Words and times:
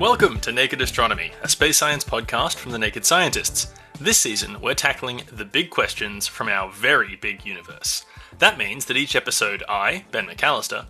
Welcome 0.00 0.40
to 0.40 0.50
Naked 0.50 0.80
Astronomy, 0.80 1.32
a 1.42 1.48
space 1.50 1.76
science 1.76 2.04
podcast 2.04 2.56
from 2.56 2.72
the 2.72 2.78
Naked 2.78 3.04
Scientists. 3.04 3.74
This 4.00 4.16
season, 4.16 4.58
we're 4.62 4.72
tackling 4.72 5.24
the 5.30 5.44
big 5.44 5.68
questions 5.68 6.26
from 6.26 6.48
our 6.48 6.72
very 6.72 7.16
big 7.16 7.44
universe. 7.44 8.06
That 8.38 8.56
means 8.56 8.86
that 8.86 8.96
each 8.96 9.14
episode, 9.14 9.62
I, 9.68 10.06
Ben 10.10 10.26
McAllister, 10.26 10.86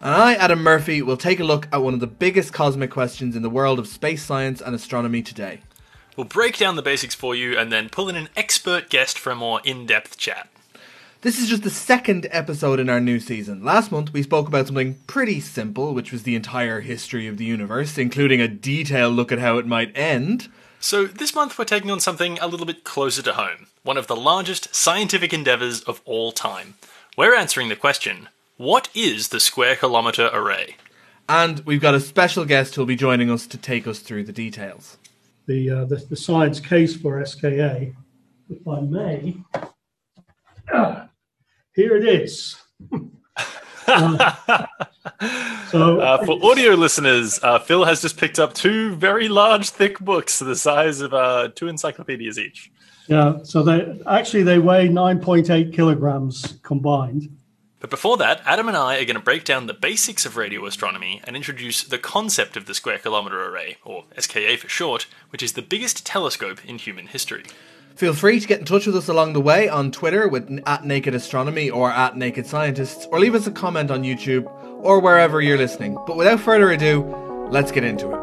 and 0.00 0.14
I, 0.14 0.36
Adam 0.36 0.62
Murphy, 0.62 1.02
will 1.02 1.18
take 1.18 1.38
a 1.38 1.44
look 1.44 1.68
at 1.70 1.82
one 1.82 1.92
of 1.92 2.00
the 2.00 2.06
biggest 2.06 2.54
cosmic 2.54 2.90
questions 2.90 3.36
in 3.36 3.42
the 3.42 3.50
world 3.50 3.78
of 3.78 3.88
space 3.88 4.24
science 4.24 4.62
and 4.62 4.74
astronomy 4.74 5.20
today. 5.20 5.60
We'll 6.16 6.24
break 6.24 6.56
down 6.56 6.76
the 6.76 6.82
basics 6.82 7.14
for 7.14 7.34
you 7.34 7.58
and 7.58 7.70
then 7.70 7.90
pull 7.90 8.08
in 8.08 8.16
an 8.16 8.30
expert 8.38 8.88
guest 8.88 9.18
for 9.18 9.30
a 9.30 9.36
more 9.36 9.60
in 9.64 9.84
depth 9.84 10.16
chat. 10.16 10.48
This 11.26 11.40
is 11.40 11.48
just 11.48 11.64
the 11.64 11.70
second 11.70 12.28
episode 12.30 12.78
in 12.78 12.88
our 12.88 13.00
new 13.00 13.18
season. 13.18 13.64
Last 13.64 13.90
month, 13.90 14.12
we 14.12 14.22
spoke 14.22 14.46
about 14.46 14.68
something 14.68 14.94
pretty 15.08 15.40
simple, 15.40 15.92
which 15.92 16.12
was 16.12 16.22
the 16.22 16.36
entire 16.36 16.82
history 16.82 17.26
of 17.26 17.36
the 17.36 17.44
universe, 17.44 17.98
including 17.98 18.40
a 18.40 18.46
detailed 18.46 19.14
look 19.14 19.32
at 19.32 19.40
how 19.40 19.58
it 19.58 19.66
might 19.66 19.90
end. 19.98 20.48
So, 20.78 21.04
this 21.04 21.34
month 21.34 21.58
we're 21.58 21.64
taking 21.64 21.90
on 21.90 21.98
something 21.98 22.38
a 22.38 22.46
little 22.46 22.64
bit 22.64 22.84
closer 22.84 23.22
to 23.22 23.32
home, 23.32 23.66
one 23.82 23.96
of 23.96 24.06
the 24.06 24.14
largest 24.14 24.72
scientific 24.72 25.32
endeavours 25.32 25.80
of 25.82 26.00
all 26.04 26.30
time. 26.30 26.74
We're 27.18 27.34
answering 27.34 27.70
the 27.70 27.74
question 27.74 28.28
what 28.56 28.88
is 28.94 29.30
the 29.30 29.40
Square 29.40 29.78
Kilometre 29.78 30.30
Array? 30.32 30.76
And 31.28 31.58
we've 31.66 31.80
got 31.80 31.96
a 31.96 32.00
special 32.00 32.44
guest 32.44 32.76
who'll 32.76 32.86
be 32.86 32.94
joining 32.94 33.32
us 33.32 33.48
to 33.48 33.58
take 33.58 33.88
us 33.88 33.98
through 33.98 34.22
the 34.22 34.32
details. 34.32 34.96
The, 35.46 35.70
uh, 35.70 35.84
the, 35.86 35.96
the, 35.96 36.14
science 36.14 36.60
case 36.60 36.94
for 36.94 37.26
SKA, 37.26 37.96
if 38.48 38.68
I 38.68 38.80
may. 38.80 39.38
Here 41.76 41.94
it 41.94 42.08
is. 42.08 42.56
uh, 43.86 44.34
so, 45.68 46.00
uh, 46.00 46.24
for 46.24 46.42
audio 46.42 46.72
listeners, 46.72 47.38
uh, 47.42 47.58
Phil 47.58 47.84
has 47.84 48.00
just 48.00 48.16
picked 48.16 48.38
up 48.38 48.54
two 48.54 48.94
very 48.96 49.28
large, 49.28 49.68
thick 49.68 49.98
books, 49.98 50.38
the 50.38 50.56
size 50.56 51.02
of 51.02 51.12
uh, 51.12 51.50
two 51.54 51.68
encyclopedias 51.68 52.38
each. 52.38 52.72
Yeah, 53.08 53.40
so 53.42 53.62
they 53.62 54.00
actually 54.06 54.42
they 54.42 54.58
weigh 54.58 54.88
9.8 54.88 55.74
kilograms 55.74 56.58
combined. 56.62 57.28
But 57.78 57.90
before 57.90 58.16
that, 58.16 58.40
Adam 58.46 58.68
and 58.68 58.76
I 58.76 58.96
are 58.96 59.04
going 59.04 59.16
to 59.16 59.22
break 59.22 59.44
down 59.44 59.66
the 59.66 59.74
basics 59.74 60.24
of 60.24 60.38
radio 60.38 60.64
astronomy 60.64 61.20
and 61.24 61.36
introduce 61.36 61.84
the 61.84 61.98
concept 61.98 62.56
of 62.56 62.64
the 62.64 62.74
Square 62.74 63.00
Kilometre 63.00 63.50
Array, 63.50 63.76
or 63.84 64.04
SKA 64.18 64.56
for 64.56 64.68
short, 64.70 65.06
which 65.28 65.42
is 65.42 65.52
the 65.52 65.62
biggest 65.62 66.06
telescope 66.06 66.64
in 66.64 66.78
human 66.78 67.08
history. 67.08 67.44
Feel 67.96 68.12
free 68.12 68.38
to 68.38 68.46
get 68.46 68.58
in 68.58 68.66
touch 68.66 68.84
with 68.84 68.94
us 68.94 69.08
along 69.08 69.32
the 69.32 69.40
way 69.40 69.70
on 69.70 69.90
Twitter 69.90 70.28
with 70.28 70.62
at 70.66 70.84
Naked 70.84 71.14
Astronomy 71.14 71.70
or 71.70 71.90
at 71.90 72.14
Naked 72.14 72.46
Scientists, 72.46 73.08
or 73.10 73.18
leave 73.18 73.34
us 73.34 73.46
a 73.46 73.50
comment 73.50 73.90
on 73.90 74.02
YouTube 74.02 74.44
or 74.84 75.00
wherever 75.00 75.40
you're 75.40 75.56
listening. 75.56 75.96
But 76.06 76.18
without 76.18 76.40
further 76.40 76.70
ado, 76.72 77.46
let's 77.50 77.72
get 77.72 77.84
into 77.84 78.08
it. 78.08 78.20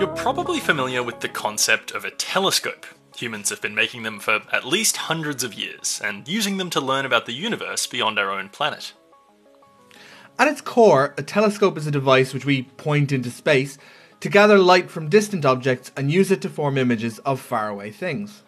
You're 0.00 0.16
probably 0.16 0.58
familiar 0.58 1.02
with 1.02 1.20
the 1.20 1.28
concept 1.28 1.90
of 1.90 2.06
a 2.06 2.10
telescope, 2.10 2.86
Humans 3.16 3.50
have 3.50 3.60
been 3.60 3.74
making 3.74 4.04
them 4.04 4.18
for 4.18 4.40
at 4.50 4.64
least 4.64 4.96
hundreds 4.96 5.44
of 5.44 5.52
years, 5.52 6.00
and 6.02 6.26
using 6.26 6.56
them 6.56 6.70
to 6.70 6.80
learn 6.80 7.04
about 7.04 7.26
the 7.26 7.34
universe 7.34 7.86
beyond 7.86 8.18
our 8.18 8.30
own 8.30 8.48
planet. 8.48 8.94
At 10.38 10.48
its 10.48 10.62
core, 10.62 11.14
a 11.18 11.22
telescope 11.22 11.76
is 11.76 11.86
a 11.86 11.90
device 11.90 12.32
which 12.32 12.46
we 12.46 12.62
point 12.62 13.12
into 13.12 13.30
space 13.30 13.76
to 14.22 14.28
gather 14.28 14.56
light 14.56 14.88
from 14.88 15.08
distant 15.08 15.44
objects 15.44 15.90
and 15.96 16.12
use 16.12 16.30
it 16.30 16.40
to 16.40 16.48
form 16.48 16.78
images 16.78 17.18
of 17.20 17.40
faraway 17.40 17.90
things. 17.90 18.44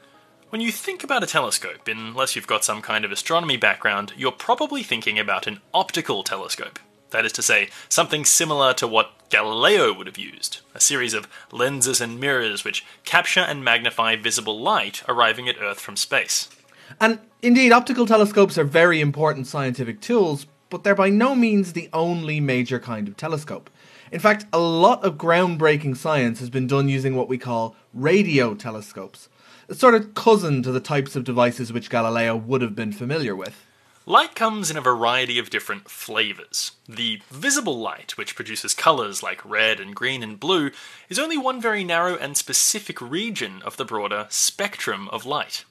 When 0.50 0.61
you 0.61 0.70
think 0.70 1.03
about 1.03 1.25
a 1.25 1.27
telescope, 1.27 1.89
unless 1.89 2.36
you've 2.36 2.47
got 2.47 2.64
some 2.64 2.80
kind 2.80 3.05
of 3.05 3.11
astronomy 3.11 3.56
background, 3.56 4.12
you're 4.17 4.30
probably 4.30 4.84
thinking 4.84 5.19
about 5.19 5.48
an 5.48 5.61
optical 5.75 6.22
telescope. 6.22 6.78
That 7.11 7.25
is 7.25 7.33
to 7.33 7.42
say, 7.42 7.70
something 7.89 8.25
similar 8.25 8.72
to 8.75 8.86
what 8.86 9.28
Galileo 9.30 9.92
would 9.92 10.06
have 10.06 10.17
used 10.17 10.61
a 10.77 10.80
series 10.80 11.12
of 11.12 11.27
lenses 11.50 12.00
and 12.00 12.20
mirrors 12.20 12.62
which 12.62 12.86
capture 13.05 13.40
and 13.40 13.64
magnify 13.64 14.14
visible 14.14 14.61
light 14.61 15.02
arriving 15.08 15.48
at 15.48 15.61
Earth 15.61 15.80
from 15.80 15.96
space. 15.96 16.48
And 17.01 17.18
indeed, 17.42 17.73
optical 17.73 18.07
telescopes 18.07 18.57
are 18.58 18.64
very 18.64 19.01
important 19.01 19.48
scientific 19.48 20.01
tools, 20.01 20.46
but 20.70 20.84
they're 20.84 20.95
by 20.95 21.08
no 21.08 21.34
means 21.34 21.73
the 21.73 21.90
only 21.92 22.39
major 22.39 22.79
kind 22.79 23.08
of 23.08 23.17
telescope. 23.17 23.70
In 24.14 24.20
fact, 24.20 24.47
a 24.52 24.61
lot 24.61 25.02
of 25.02 25.17
groundbreaking 25.17 25.97
science 25.97 26.39
has 26.39 26.48
been 26.48 26.69
done 26.69 26.89
using 26.89 27.17
what 27.17 27.27
we 27.27 27.36
call 27.36 27.75
radio 27.92 28.55
telescopes, 28.55 29.29
a 29.69 29.75
sort 29.75 29.97
of 29.97 30.14
cousin 30.14 30.63
to 30.63 30.70
the 30.70 30.79
types 30.79 31.17
of 31.17 31.25
devices 31.25 31.73
which 31.73 31.91
Galileo 31.91 32.36
would 32.36 32.63
have 32.63 32.77
been 32.77 32.92
familiar 32.92 33.35
with. 33.35 33.67
Light 34.07 34.36
comes 34.36 34.70
in 34.70 34.77
a 34.77 34.80
variety 34.80 35.41
of 35.41 35.51
different 35.51 35.91
flavours. 35.91 36.70
The 36.89 37.23
visible 37.29 37.80
light, 37.80 38.17
which 38.17 38.36
produces 38.36 38.73
colours 38.73 39.20
like 39.20 39.45
red 39.45 39.80
and 39.80 39.97
green 39.97 40.23
and 40.23 40.39
blue, 40.39 40.70
is 41.08 41.19
only 41.19 41.36
one 41.36 41.61
very 41.61 41.83
narrow 41.83 42.14
and 42.17 42.36
specific 42.36 43.01
region 43.01 43.63
of 43.63 43.77
the 43.77 43.85
broader 43.85 44.29
spectrum 44.31 45.08
of 45.08 45.27
light. 45.27 45.64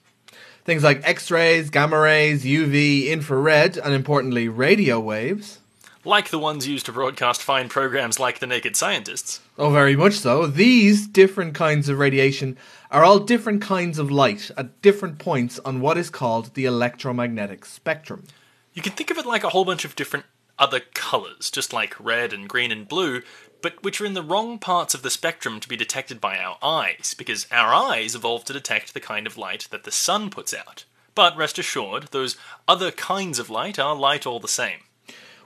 Things 0.66 0.84
like 0.84 1.08
X 1.08 1.31
rays, 1.31 1.70
gamma 1.70 1.98
rays, 1.98 2.44
UV, 2.44 3.08
infrared, 3.08 3.78
and 3.78 3.94
importantly, 3.94 4.50
radio 4.50 5.00
waves. 5.00 5.60
Like 6.06 6.31
the 6.31 6.40
ones 6.40 6.68
used 6.68 6.86
to 6.88 6.91
broadcast 6.91 7.41
fine 7.41 7.69
programs 7.69 8.19
like 8.19 8.40
The 8.40 8.47
Naked 8.47 8.75
Scientists. 8.75 9.40
Oh, 9.58 9.69
very 9.69 9.96
much 9.96 10.16
so. 10.16 10.46
These 10.46 11.08
different 11.08 11.56
kinds 11.56 11.88
of 11.88 11.97
radiation 11.97 12.58
are 12.91 13.06
all 13.06 13.19
different 13.19 13.62
kinds 13.62 13.97
of 13.97 14.12
light 14.12 14.52
at 14.58 14.81
different 14.81 15.18
points 15.18 15.59
on 15.59 15.80
what 15.80 15.97
is 15.97 16.09
called 16.09 16.56
the 16.56 16.66
electromagnetic 16.66 17.63
spectrum. 17.63 18.25
You 18.74 18.81
can 18.81 18.92
think 18.92 19.12
of 19.12 19.18
it 19.18 19.25
like 19.25 19.46
a 19.46 19.50
whole 19.50 19.63
bunch 19.63 19.86
of 19.86 19.96
different 19.96 20.25
other 20.59 20.81
colours, 20.94 21.50
just 21.50 21.72
like 21.72 21.96
red 21.97 22.34
and 22.34 22.50
green 22.50 22.72
and 22.74 22.86
blue, 22.86 23.22
but 23.62 23.81
which 23.81 24.02
are 24.02 24.06
in 24.06 24.13
the 24.13 24.22
wrong 24.22 24.59
parts 24.59 24.94
of 24.94 25.03
the 25.03 25.09
spectrum 25.09 25.62
to 25.62 25.69
be 25.69 25.78
detected 25.78 26.19
by 26.19 26.38
our 26.38 26.58
eyes, 26.62 27.16
because 27.18 27.47
our 27.50 27.74
eyes 27.74 28.13
evolved 28.13 28.47
to 28.47 28.53
detect 28.53 28.94
the 28.94 29.00
kind 29.00 29.25
of 29.25 29.38
light 29.38 29.69
that 29.72 29.86
the 29.86 29.92
sun 29.92 30.30
puts 30.30 30.53
out. 30.53 30.84
But 31.16 31.38
rest 31.38 31.58
assured, 31.58 32.09
those 32.12 32.36
other 32.68 32.92
kinds 32.92 33.40
of 33.40 33.50
light 33.50 33.80
are 33.80 33.96
light 33.96 34.25
all 34.28 34.42
the 34.42 34.50
same. 34.50 34.80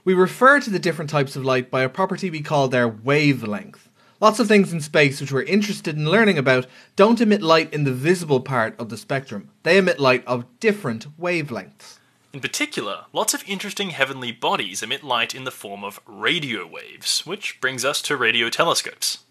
We 0.04 0.14
refer 0.14 0.60
to 0.60 0.70
the 0.70 0.78
different 0.78 1.10
types 1.10 1.36
of 1.36 1.44
light 1.44 1.70
by 1.70 1.82
a 1.82 1.88
property 1.88 2.30
we 2.30 2.40
call 2.40 2.68
their 2.68 2.88
wavelength. 2.88 3.88
Lots 4.20 4.40
of 4.40 4.48
things 4.48 4.72
in 4.72 4.80
space 4.80 5.20
which 5.20 5.30
we're 5.30 5.42
interested 5.42 5.96
in 5.96 6.10
learning 6.10 6.38
about 6.38 6.66
don't 6.96 7.20
emit 7.20 7.42
light 7.42 7.72
in 7.72 7.84
the 7.84 7.92
visible 7.92 8.40
part 8.40 8.78
of 8.80 8.88
the 8.88 8.96
spectrum. 8.96 9.50
They 9.62 9.78
emit 9.78 10.00
light 10.00 10.26
of 10.26 10.44
different 10.58 11.06
wavelengths. 11.18 11.98
In 12.32 12.40
particular, 12.40 13.04
lots 13.12 13.32
of 13.32 13.44
interesting 13.46 13.90
heavenly 13.90 14.32
bodies 14.32 14.82
emit 14.82 15.04
light 15.04 15.34
in 15.34 15.44
the 15.44 15.50
form 15.50 15.84
of 15.84 16.00
radio 16.04 16.66
waves, 16.66 17.24
which 17.24 17.60
brings 17.60 17.84
us 17.84 18.02
to 18.02 18.16
radio 18.16 18.50
telescopes. 18.50 19.24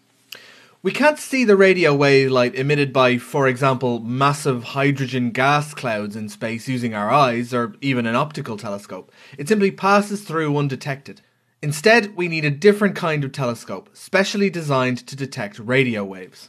We 0.80 0.92
can't 0.92 1.18
see 1.18 1.42
the 1.42 1.56
radio 1.56 1.92
wave 1.92 2.30
light 2.30 2.54
emitted 2.54 2.92
by, 2.92 3.18
for 3.18 3.48
example, 3.48 3.98
massive 3.98 4.62
hydrogen 4.62 5.32
gas 5.32 5.74
clouds 5.74 6.14
in 6.14 6.28
space 6.28 6.68
using 6.68 6.94
our 6.94 7.10
eyes 7.10 7.52
or 7.52 7.74
even 7.80 8.06
an 8.06 8.14
optical 8.14 8.56
telescope. 8.56 9.10
It 9.36 9.48
simply 9.48 9.72
passes 9.72 10.22
through 10.22 10.56
undetected. 10.56 11.20
Instead, 11.60 12.14
we 12.14 12.28
need 12.28 12.44
a 12.44 12.50
different 12.52 12.94
kind 12.94 13.24
of 13.24 13.32
telescope, 13.32 13.90
specially 13.92 14.50
designed 14.50 15.04
to 15.08 15.16
detect 15.16 15.58
radio 15.58 16.04
waves. 16.04 16.48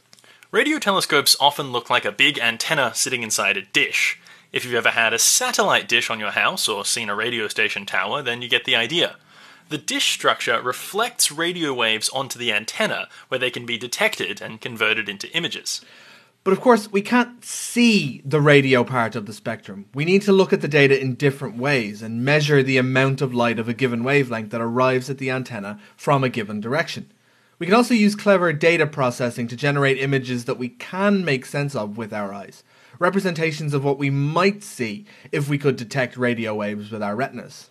Radio 0.52 0.78
telescopes 0.78 1.36
often 1.40 1.72
look 1.72 1.90
like 1.90 2.04
a 2.04 2.12
big 2.12 2.38
antenna 2.38 2.94
sitting 2.94 3.24
inside 3.24 3.56
a 3.56 3.62
dish. 3.62 4.20
If 4.52 4.64
you've 4.64 4.74
ever 4.74 4.90
had 4.90 5.12
a 5.12 5.18
satellite 5.18 5.88
dish 5.88 6.08
on 6.08 6.20
your 6.20 6.30
house 6.30 6.68
or 6.68 6.84
seen 6.84 7.08
a 7.08 7.16
radio 7.16 7.48
station 7.48 7.84
tower, 7.84 8.22
then 8.22 8.42
you 8.42 8.48
get 8.48 8.64
the 8.64 8.76
idea. 8.76 9.16
The 9.70 9.78
dish 9.78 10.10
structure 10.10 10.60
reflects 10.60 11.30
radio 11.30 11.72
waves 11.72 12.08
onto 12.08 12.40
the 12.40 12.52
antenna, 12.52 13.08
where 13.28 13.38
they 13.38 13.52
can 13.52 13.66
be 13.66 13.78
detected 13.78 14.42
and 14.42 14.60
converted 14.60 15.08
into 15.08 15.30
images. 15.30 15.80
But 16.42 16.52
of 16.52 16.60
course, 16.60 16.90
we 16.90 17.02
can't 17.02 17.44
see 17.44 18.20
the 18.24 18.40
radio 18.40 18.82
part 18.82 19.14
of 19.14 19.26
the 19.26 19.32
spectrum. 19.32 19.86
We 19.94 20.04
need 20.04 20.22
to 20.22 20.32
look 20.32 20.52
at 20.52 20.60
the 20.60 20.66
data 20.66 21.00
in 21.00 21.14
different 21.14 21.56
ways 21.56 22.02
and 22.02 22.24
measure 22.24 22.64
the 22.64 22.78
amount 22.78 23.22
of 23.22 23.32
light 23.32 23.60
of 23.60 23.68
a 23.68 23.72
given 23.72 24.02
wavelength 24.02 24.50
that 24.50 24.60
arrives 24.60 25.08
at 25.08 25.18
the 25.18 25.30
antenna 25.30 25.78
from 25.96 26.24
a 26.24 26.28
given 26.28 26.60
direction. 26.60 27.12
We 27.60 27.66
can 27.66 27.76
also 27.76 27.94
use 27.94 28.16
clever 28.16 28.52
data 28.52 28.88
processing 28.88 29.46
to 29.46 29.56
generate 29.56 29.98
images 29.98 30.46
that 30.46 30.58
we 30.58 30.70
can 30.70 31.24
make 31.24 31.46
sense 31.46 31.76
of 31.76 31.96
with 31.96 32.12
our 32.12 32.34
eyes, 32.34 32.64
representations 32.98 33.72
of 33.72 33.84
what 33.84 33.98
we 33.98 34.10
might 34.10 34.64
see 34.64 35.06
if 35.30 35.48
we 35.48 35.58
could 35.58 35.76
detect 35.76 36.16
radio 36.16 36.56
waves 36.56 36.90
with 36.90 37.04
our 37.04 37.14
retinas. 37.14 37.69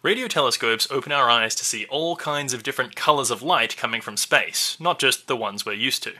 Radio 0.00 0.28
telescopes 0.28 0.86
open 0.92 1.10
our 1.10 1.28
eyes 1.28 1.56
to 1.56 1.64
see 1.64 1.84
all 1.86 2.14
kinds 2.14 2.54
of 2.54 2.62
different 2.62 2.94
colours 2.94 3.32
of 3.32 3.42
light 3.42 3.76
coming 3.76 4.00
from 4.00 4.16
space, 4.16 4.76
not 4.78 5.00
just 5.00 5.26
the 5.26 5.36
ones 5.36 5.66
we're 5.66 5.72
used 5.72 6.04
to. 6.04 6.12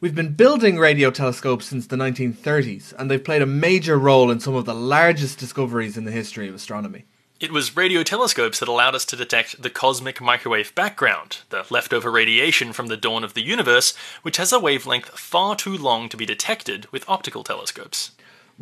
We've 0.00 0.14
been 0.14 0.34
building 0.34 0.78
radio 0.78 1.10
telescopes 1.10 1.66
since 1.66 1.88
the 1.88 1.96
1930s, 1.96 2.92
and 2.96 3.10
they've 3.10 3.22
played 3.22 3.42
a 3.42 3.46
major 3.46 3.98
role 3.98 4.30
in 4.30 4.38
some 4.38 4.54
of 4.54 4.66
the 4.66 4.74
largest 4.74 5.40
discoveries 5.40 5.96
in 5.96 6.04
the 6.04 6.12
history 6.12 6.46
of 6.46 6.54
astronomy. 6.54 7.04
It 7.40 7.50
was 7.50 7.76
radio 7.76 8.04
telescopes 8.04 8.60
that 8.60 8.68
allowed 8.68 8.94
us 8.94 9.04
to 9.06 9.16
detect 9.16 9.60
the 9.60 9.70
cosmic 9.70 10.20
microwave 10.20 10.72
background, 10.76 11.38
the 11.48 11.66
leftover 11.70 12.08
radiation 12.08 12.72
from 12.72 12.86
the 12.86 12.96
dawn 12.96 13.24
of 13.24 13.34
the 13.34 13.44
universe, 13.44 13.96
which 14.22 14.36
has 14.36 14.52
a 14.52 14.60
wavelength 14.60 15.08
far 15.18 15.56
too 15.56 15.76
long 15.76 16.08
to 16.08 16.16
be 16.16 16.24
detected 16.24 16.86
with 16.92 17.08
optical 17.08 17.42
telescopes. 17.42 18.12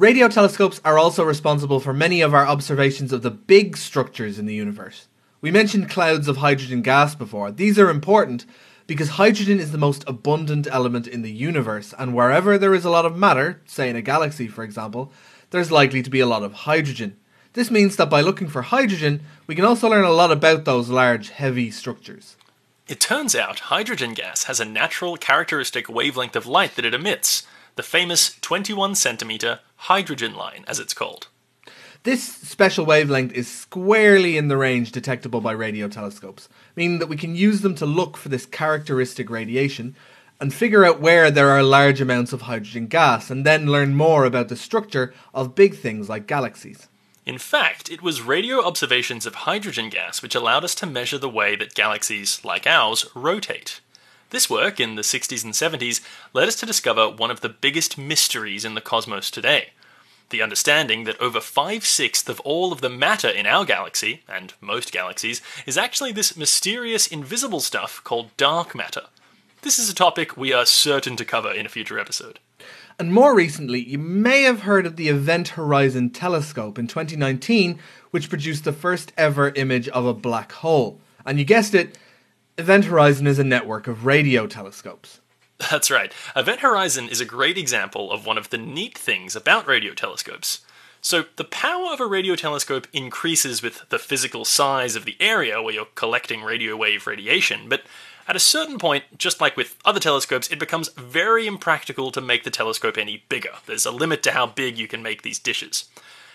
Radio 0.01 0.29
telescopes 0.29 0.81
are 0.83 0.99
also 0.99 1.23
responsible 1.23 1.79
for 1.79 1.93
many 1.93 2.23
of 2.23 2.33
our 2.33 2.47
observations 2.47 3.13
of 3.13 3.21
the 3.21 3.31
big 3.31 3.77
structures 3.77 4.39
in 4.39 4.47
the 4.47 4.55
universe. 4.55 5.09
We 5.43 5.51
mentioned 5.51 5.91
clouds 5.91 6.27
of 6.27 6.39
hydrogen 6.39 6.81
gas 6.81 7.15
before. 7.15 7.53
These 7.53 7.79
are 7.79 7.91
important 7.91 8.47
because 8.87 9.11
hydrogen 9.11 9.61
is 9.61 9.73
the 9.73 9.77
most 9.77 10.03
abundant 10.07 10.67
element 10.69 11.07
in 11.07 11.21
the 11.21 11.31
universe, 11.31 11.93
and 11.99 12.15
wherever 12.15 12.57
there 12.57 12.73
is 12.73 12.87
a 12.87 12.91
lot 12.91 13.05
of 13.05 13.15
matter, 13.15 13.61
say 13.67 13.91
in 13.91 13.97
a 13.97 14.01
galaxy 14.01 14.49
for 14.49 14.65
example, 14.65 15.13
there's 15.51 15.71
likely 15.71 16.03
to 16.03 16.09
be 16.09 16.21
a 16.21 16.27
lot 16.27 16.43
of 16.43 16.55
hydrogen. 16.55 17.19
This 17.53 17.71
means 17.71 17.97
that 17.97 18.09
by 18.09 18.23
looking 18.23 18.49
for 18.49 18.63
hydrogen, 18.63 19.21
we 19.47 19.55
can 19.55 19.67
also 19.67 19.91
learn 19.91 20.07
a 20.07 20.11
lot 20.11 20.33
about 20.33 20.65
those 20.65 20.89
large, 20.89 21.29
heavy 21.29 21.71
structures. 21.71 22.39
It 22.89 23.01
turns 23.01 23.35
out 23.35 23.69
hydrogen 23.69 24.15
gas 24.15 24.45
has 24.45 24.61
a 24.61 24.65
natural 24.65 25.19
characteristic 25.19 25.91
wavelength 25.91 26.37
of 26.37 26.47
light 26.47 26.77
that 26.77 26.87
it 26.87 26.95
emits, 26.95 27.47
the 27.77 27.83
famous 27.83 28.37
21 28.41 28.95
centimeter 28.95 29.61
hydrogen 29.77 30.35
line, 30.35 30.65
as 30.67 30.79
it's 30.79 30.95
called. 30.95 31.29
This 32.03 32.23
special 32.23 32.87
wavelength 32.87 33.33
is 33.33 33.47
squarely 33.47 34.39
in 34.39 34.49
the 34.49 34.57
range 34.57 34.91
detectable 34.91 35.43
by 35.43 35.53
radio 35.53 35.87
telescopes, 35.87 36.49
meaning 36.75 36.99
that 36.99 37.09
we 37.09 37.17
can 37.17 37.35
use 37.35 37.61
them 37.61 37.75
to 37.75 37.85
look 37.85 38.17
for 38.17 38.31
this 38.31 38.47
characteristic 38.47 39.29
radiation 39.29 39.95
and 40.41 40.55
figure 40.55 40.87
out 40.87 41.01
where 41.01 41.31
there 41.31 41.51
are 41.51 41.63
large 41.63 42.01
amounts 42.01 42.33
of 42.33 42.43
hydrogen 42.43 42.87
gas, 42.87 43.31
and 43.31 43.45
then 43.45 43.67
learn 43.67 43.95
more 43.95 44.25
about 44.25 44.49
the 44.49 44.57
structure 44.57 45.13
of 45.35 45.55
big 45.55 45.77
things 45.77 46.09
like 46.09 46.27
galaxies. 46.27 46.89
In 47.27 47.37
fact, 47.37 47.91
it 47.91 48.01
was 48.01 48.23
radio 48.23 48.65
observations 48.65 49.27
of 49.27 49.35
hydrogen 49.35 49.91
gas 49.91 50.23
which 50.23 50.35
allowed 50.35 50.65
us 50.65 50.75
to 50.77 50.87
measure 50.87 51.19
the 51.19 51.29
way 51.29 51.55
that 51.57 51.75
galaxies, 51.75 52.43
like 52.43 52.67
ours, 52.67 53.05
rotate. 53.15 53.81
This 54.31 54.49
work, 54.49 54.81
in 54.81 54.95
the 54.95 55.03
60s 55.03 55.45
and 55.45 55.53
70s, 55.53 56.01
led 56.33 56.49
us 56.49 56.57
to 56.57 56.67
discover 56.67 57.11
one 57.11 57.31
of 57.31 57.41
the 57.41 57.49
biggest 57.49 57.99
mysteries 57.99 58.65
in 58.65 58.75
the 58.75 58.81
cosmos 58.81 59.31
today 59.31 59.71
the 60.31 60.43
understanding 60.43 61.05
that 61.05 61.21
over 61.21 61.41
five 61.41 61.85
sixths 61.85 62.29
of 62.29 62.41
all 62.41 62.73
of 62.73 62.81
the 62.81 62.89
matter 62.89 63.29
in 63.29 63.47
our 63.47 63.65
galaxy, 63.65 64.23
and 64.29 64.55
most 64.61 64.93
galaxies, 64.93 65.43
is 65.67 65.77
actually 65.77 66.13
this 66.13 66.37
mysterious 66.37 67.07
invisible 67.07 67.61
stuff 67.61 68.01
called 68.05 68.37
dark 68.37 68.75
matter. 68.75 69.03
This 69.63 69.79
is 69.79 69.91
a 69.91 69.95
topic 69.95 70.37
we 70.37 70.53
are 70.53 70.65
certain 70.65 71.17
to 71.17 71.25
cover 71.25 71.53
in 71.53 71.67
a 71.67 71.69
future 71.69 71.99
episode. 71.99 72.39
And 72.99 73.13
more 73.13 73.35
recently, 73.35 73.81
you 73.81 73.99
may 73.99 74.43
have 74.43 74.63
heard 74.63 74.87
of 74.87 74.97
the 74.97 75.09
Event 75.09 75.49
Horizon 75.49 76.11
Telescope 76.11 76.79
in 76.79 76.87
2019, 76.87 77.79
which 78.11 78.29
produced 78.29 78.65
the 78.65 78.73
first 78.73 79.13
ever 79.17 79.51
image 79.51 79.89
of 79.89 80.07
a 80.07 80.15
black 80.15 80.53
hole. 80.53 81.01
And 81.27 81.39
you 81.39 81.45
guessed 81.45 81.75
it, 81.75 81.99
Event 82.61 82.85
Horizon 82.85 83.27
is 83.27 83.39
a 83.39 83.45
network 83.45 83.89
of 83.89 84.05
radio 84.05 84.47
telescopes. 84.47 85.23
That's 85.71 85.91
right. 85.91 86.13
Event 86.37 86.61
Horizon 86.61 87.09
is 87.09 87.19
a 87.19 87.25
great 87.25 87.57
example 87.57 88.13
of 88.13 88.27
one 88.27 88.37
of 88.37 88.51
the 88.51 88.59
neat 88.59 88.99
things 88.99 89.35
about 89.35 89.67
radio 89.67 89.95
telescopes. 89.95 90.61
So, 91.01 91.25
the 91.37 91.45
power 91.45 91.91
of 91.91 92.01
a 92.01 92.07
radio 92.07 92.37
telescope 92.37 92.87
increases 92.93 93.63
with 93.63 93.89
the 93.89 93.99
physical 93.99 94.45
size 94.45 94.95
of 94.95 95.07
the 95.07 95.17
area 95.21 95.63
where 95.63 95.73
you're 95.73 95.87
collecting 95.95 96.43
radio 96.43 96.77
wave 96.77 97.07
radiation, 97.07 97.67
but 97.67 97.85
at 98.29 98.37
a 98.37 98.39
certain 98.39 98.79
point, 98.79 99.05
just 99.17 99.41
like 99.41 99.57
with 99.57 99.79
other 99.87 99.99
telescopes, 99.99 100.51
it 100.51 100.59
becomes 100.59 100.91
very 100.91 101.47
impractical 101.47 102.13
to 102.13 102.21
make 102.21 102.45
the 102.45 102.51
telescope 102.51 102.99
any 102.99 103.25
bigger. 103.31 103.55
There's 103.65 103.87
a 103.87 103.91
limit 103.91 104.23
to 104.25 104.33
how 104.33 104.47
big 104.47 104.77
you 104.77 104.87
can 104.87 105.03
make 105.03 105.23
these 105.23 105.39
dishes. 105.39 105.89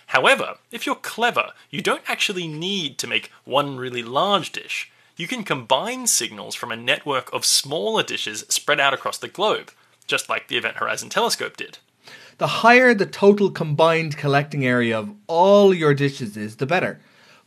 However, 0.08 0.56
if 0.72 0.88
you're 0.88 0.96
clever, 0.96 1.52
you 1.70 1.84
don't 1.84 2.10
actually 2.10 2.48
need 2.48 2.98
to 2.98 3.06
make 3.06 3.32
one 3.44 3.78
really 3.78 4.02
large 4.02 4.52
dish 4.52 4.90
you 5.18 5.28
can 5.28 5.44
combine 5.44 6.08
signals 6.08 6.56
from 6.56 6.72
a 6.72 6.76
network 6.76 7.32
of 7.32 7.46
smaller 7.46 8.04
dishes 8.04 8.46
spread 8.50 8.80
out 8.80 8.94
across 8.94 9.18
the 9.18 9.28
globe, 9.28 9.72
just 10.08 10.30
like 10.30 10.48
the 10.48 10.58
Event 10.58 10.78
Horizon 10.78 11.10
Telescope 11.10 11.56
did. 11.56 11.78
The 12.38 12.48
higher 12.48 12.94
the 12.94 13.06
total 13.06 13.50
combined 13.50 14.18
collecting 14.18 14.66
area 14.66 15.00
of 15.00 15.12
all 15.28 15.74
your 15.74 15.94
dishes 15.94 16.36
is, 16.36 16.58
the 16.58 16.66
better. 16.66 17.00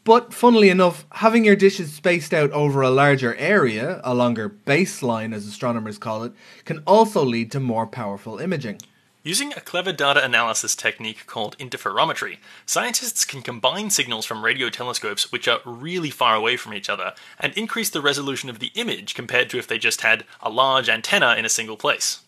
But 0.05 0.33
funnily 0.33 0.71
enough, 0.71 1.05
having 1.13 1.45
your 1.45 1.57
dishes 1.57 1.93
spaced 1.93 2.33
out 2.33 2.51
over 2.53 2.81
a 2.81 2.89
larger 2.89 3.35
area, 3.35 4.01
a 4.03 4.15
longer 4.15 4.49
baseline 4.49 5.35
as 5.35 5.47
astronomers 5.47 5.99
call 5.99 6.23
it, 6.23 6.33
can 6.65 6.83
also 6.87 7.23
lead 7.23 7.53
to 7.53 7.61
more 7.61 7.87
powerful 7.87 8.39
imaging. 8.39 8.81
Using 9.25 9.53
a 9.53 9.61
clever 9.61 9.93
data 9.93 10.25
analysis 10.25 10.77
technique 10.77 11.27
called 11.27 11.59
interferometry, 11.59 12.39
scientists 12.65 13.25
can 13.25 13.43
combine 13.43 13.91
signals 13.91 14.25
from 14.25 14.45
radio 14.45 14.71
telescopes 14.71 15.33
which 15.33 15.49
are 15.49 15.59
really 15.65 16.11
far 16.11 16.37
away 16.37 16.57
from 16.57 16.73
each 16.73 16.89
other 16.89 17.15
and 17.41 17.53
increase 17.55 17.91
the 17.91 18.01
resolution 18.01 18.49
of 18.49 18.61
the 18.61 18.71
image 18.77 19.17
compared 19.17 19.51
to 19.51 19.59
if 19.59 19.67
they 19.67 19.77
just 19.77 20.03
had 20.03 20.25
a 20.41 20.49
large 20.49 20.89
antenna 20.89 21.35
in 21.37 21.45
a 21.45 21.49
single 21.49 21.77
place. 21.77 22.21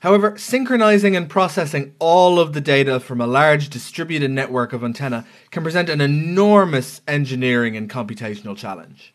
However, 0.00 0.36
synchronizing 0.36 1.14
and 1.14 1.30
processing 1.30 1.94
all 2.00 2.40
of 2.40 2.52
the 2.52 2.60
data 2.60 2.98
from 2.98 3.20
a 3.20 3.28
large 3.28 3.70
distributed 3.70 4.32
network 4.32 4.72
of 4.72 4.82
antenna 4.82 5.24
can 5.52 5.62
present 5.62 5.88
an 5.88 6.00
enormous 6.00 7.00
engineering 7.06 7.76
and 7.76 7.88
computational 7.88 8.56
challenge. 8.56 9.14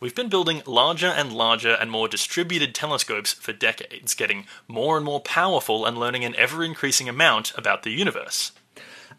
We've 0.00 0.14
been 0.14 0.28
building 0.28 0.62
larger 0.64 1.08
and 1.08 1.32
larger 1.32 1.72
and 1.72 1.90
more 1.90 2.06
distributed 2.06 2.72
telescopes 2.72 3.32
for 3.32 3.52
decades, 3.52 4.14
getting 4.14 4.46
more 4.68 4.96
and 4.96 5.04
more 5.04 5.20
powerful 5.20 5.84
and 5.84 5.98
learning 5.98 6.24
an 6.24 6.36
ever 6.36 6.62
increasing 6.62 7.08
amount 7.08 7.52
about 7.58 7.82
the 7.82 7.90
universe. 7.90 8.52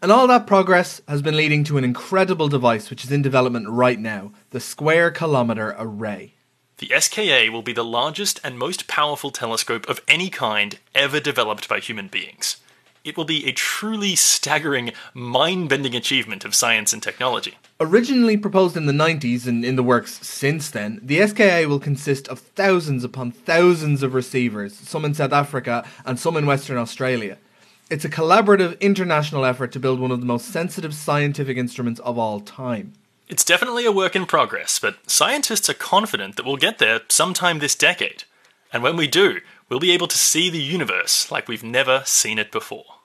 And 0.00 0.10
all 0.10 0.26
that 0.28 0.46
progress 0.46 1.02
has 1.06 1.20
been 1.20 1.36
leading 1.36 1.64
to 1.64 1.76
an 1.76 1.84
incredible 1.84 2.48
device 2.48 2.88
which 2.88 3.04
is 3.04 3.12
in 3.12 3.20
development 3.20 3.68
right 3.68 4.00
now 4.00 4.32
the 4.50 4.60
Square 4.60 5.10
Kilometre 5.10 5.76
Array. 5.78 6.32
The 6.78 6.98
SKA 6.98 7.50
will 7.52 7.60
be 7.60 7.74
the 7.74 7.84
largest 7.84 8.40
and 8.42 8.58
most 8.58 8.88
powerful 8.88 9.30
telescope 9.30 9.86
of 9.86 10.00
any 10.08 10.30
kind 10.30 10.78
ever 10.94 11.20
developed 11.20 11.68
by 11.68 11.80
human 11.80 12.08
beings. 12.08 12.56
It 13.10 13.16
will 13.16 13.24
be 13.24 13.48
a 13.48 13.52
truly 13.52 14.14
staggering, 14.14 14.92
mind 15.14 15.68
bending 15.68 15.96
achievement 15.96 16.44
of 16.44 16.54
science 16.54 16.92
and 16.92 17.02
technology. 17.02 17.58
Originally 17.80 18.36
proposed 18.36 18.76
in 18.76 18.86
the 18.86 18.92
90s 18.92 19.48
and 19.48 19.64
in 19.64 19.74
the 19.74 19.82
works 19.82 20.24
since 20.24 20.70
then, 20.70 21.00
the 21.02 21.26
SKA 21.26 21.66
will 21.66 21.80
consist 21.80 22.28
of 22.28 22.38
thousands 22.38 23.02
upon 23.02 23.32
thousands 23.32 24.04
of 24.04 24.14
receivers, 24.14 24.74
some 24.74 25.04
in 25.04 25.12
South 25.12 25.32
Africa 25.32 25.84
and 26.04 26.20
some 26.20 26.36
in 26.36 26.46
Western 26.46 26.78
Australia. 26.78 27.36
It's 27.90 28.04
a 28.04 28.08
collaborative 28.08 28.78
international 28.78 29.44
effort 29.44 29.72
to 29.72 29.80
build 29.80 29.98
one 29.98 30.12
of 30.12 30.20
the 30.20 30.26
most 30.26 30.46
sensitive 30.46 30.94
scientific 30.94 31.56
instruments 31.56 31.98
of 32.02 32.16
all 32.16 32.38
time. 32.38 32.92
It's 33.28 33.44
definitely 33.44 33.86
a 33.86 33.90
work 33.90 34.14
in 34.14 34.24
progress, 34.24 34.78
but 34.78 34.98
scientists 35.10 35.68
are 35.68 35.74
confident 35.74 36.36
that 36.36 36.46
we'll 36.46 36.56
get 36.58 36.78
there 36.78 37.00
sometime 37.08 37.58
this 37.58 37.74
decade. 37.74 38.22
And 38.72 38.84
when 38.84 38.96
we 38.96 39.08
do, 39.08 39.40
we'll 39.68 39.80
be 39.80 39.90
able 39.90 40.06
to 40.06 40.16
see 40.16 40.48
the 40.48 40.62
universe 40.62 41.32
like 41.32 41.48
we've 41.48 41.64
never 41.64 42.04
seen 42.06 42.38
it 42.38 42.52
before. 42.52 42.99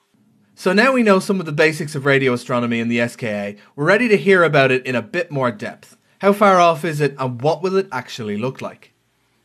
So 0.58 0.72
now 0.72 0.92
we 0.92 1.02
know 1.02 1.18
some 1.18 1.38
of 1.38 1.44
the 1.44 1.52
basics 1.52 1.94
of 1.94 2.06
radio 2.06 2.32
astronomy 2.32 2.80
in 2.80 2.88
the 2.88 3.06
SKA, 3.06 3.56
we're 3.76 3.84
ready 3.84 4.08
to 4.08 4.16
hear 4.16 4.42
about 4.42 4.70
it 4.70 4.86
in 4.86 4.94
a 4.94 5.02
bit 5.02 5.30
more 5.30 5.50
depth. 5.50 5.98
How 6.20 6.32
far 6.32 6.58
off 6.58 6.82
is 6.82 6.98
it 6.98 7.14
and 7.18 7.42
what 7.42 7.60
will 7.60 7.76
it 7.76 7.88
actually 7.92 8.38
look 8.38 8.62
like? 8.62 8.94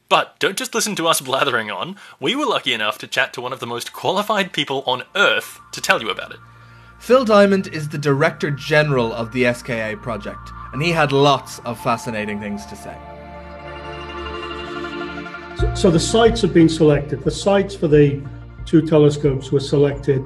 But 0.07 0.39
don't 0.39 0.57
just 0.57 0.73
listen 0.73 0.95
to 0.95 1.09
us 1.09 1.19
blathering 1.19 1.69
on. 1.69 1.97
We 2.21 2.33
were 2.33 2.45
lucky 2.45 2.73
enough 2.73 2.97
to 2.99 3.07
chat 3.07 3.33
to 3.33 3.41
one 3.41 3.51
of 3.51 3.59
the 3.59 3.67
most 3.67 3.91
qualified 3.91 4.53
people 4.53 4.83
on 4.87 5.03
Earth 5.13 5.59
to 5.73 5.81
tell 5.81 6.01
you 6.01 6.09
about 6.09 6.31
it. 6.31 6.39
Phil 6.97 7.25
Diamond 7.25 7.67
is 7.67 7.89
the 7.89 7.97
Director 7.97 8.49
General 8.49 9.11
of 9.11 9.33
the 9.33 9.53
SKA 9.53 9.97
project, 10.01 10.49
and 10.71 10.81
he 10.81 10.91
had 10.91 11.11
lots 11.11 11.59
of 11.65 11.77
fascinating 11.83 12.39
things 12.39 12.65
to 12.67 12.75
say. 12.77 12.97
So, 15.57 15.75
so 15.75 15.91
the 15.91 15.99
sites 15.99 16.41
have 16.41 16.53
been 16.53 16.69
selected. 16.69 17.21
The 17.21 17.31
sites 17.31 17.75
for 17.75 17.89
the 17.89 18.25
two 18.65 18.81
telescopes 18.81 19.51
were 19.51 19.59
selected 19.59 20.23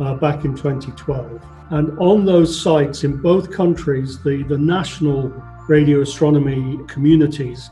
uh, 0.00 0.14
back 0.14 0.44
in 0.44 0.54
2012. 0.54 1.42
And 1.70 1.98
on 1.98 2.24
those 2.24 2.60
sites 2.60 3.04
in 3.04 3.20
both 3.20 3.50
countries, 3.50 4.22
the, 4.22 4.42
the 4.44 4.56
national 4.56 5.28
radio 5.68 6.00
astronomy 6.00 6.78
communities 6.88 7.70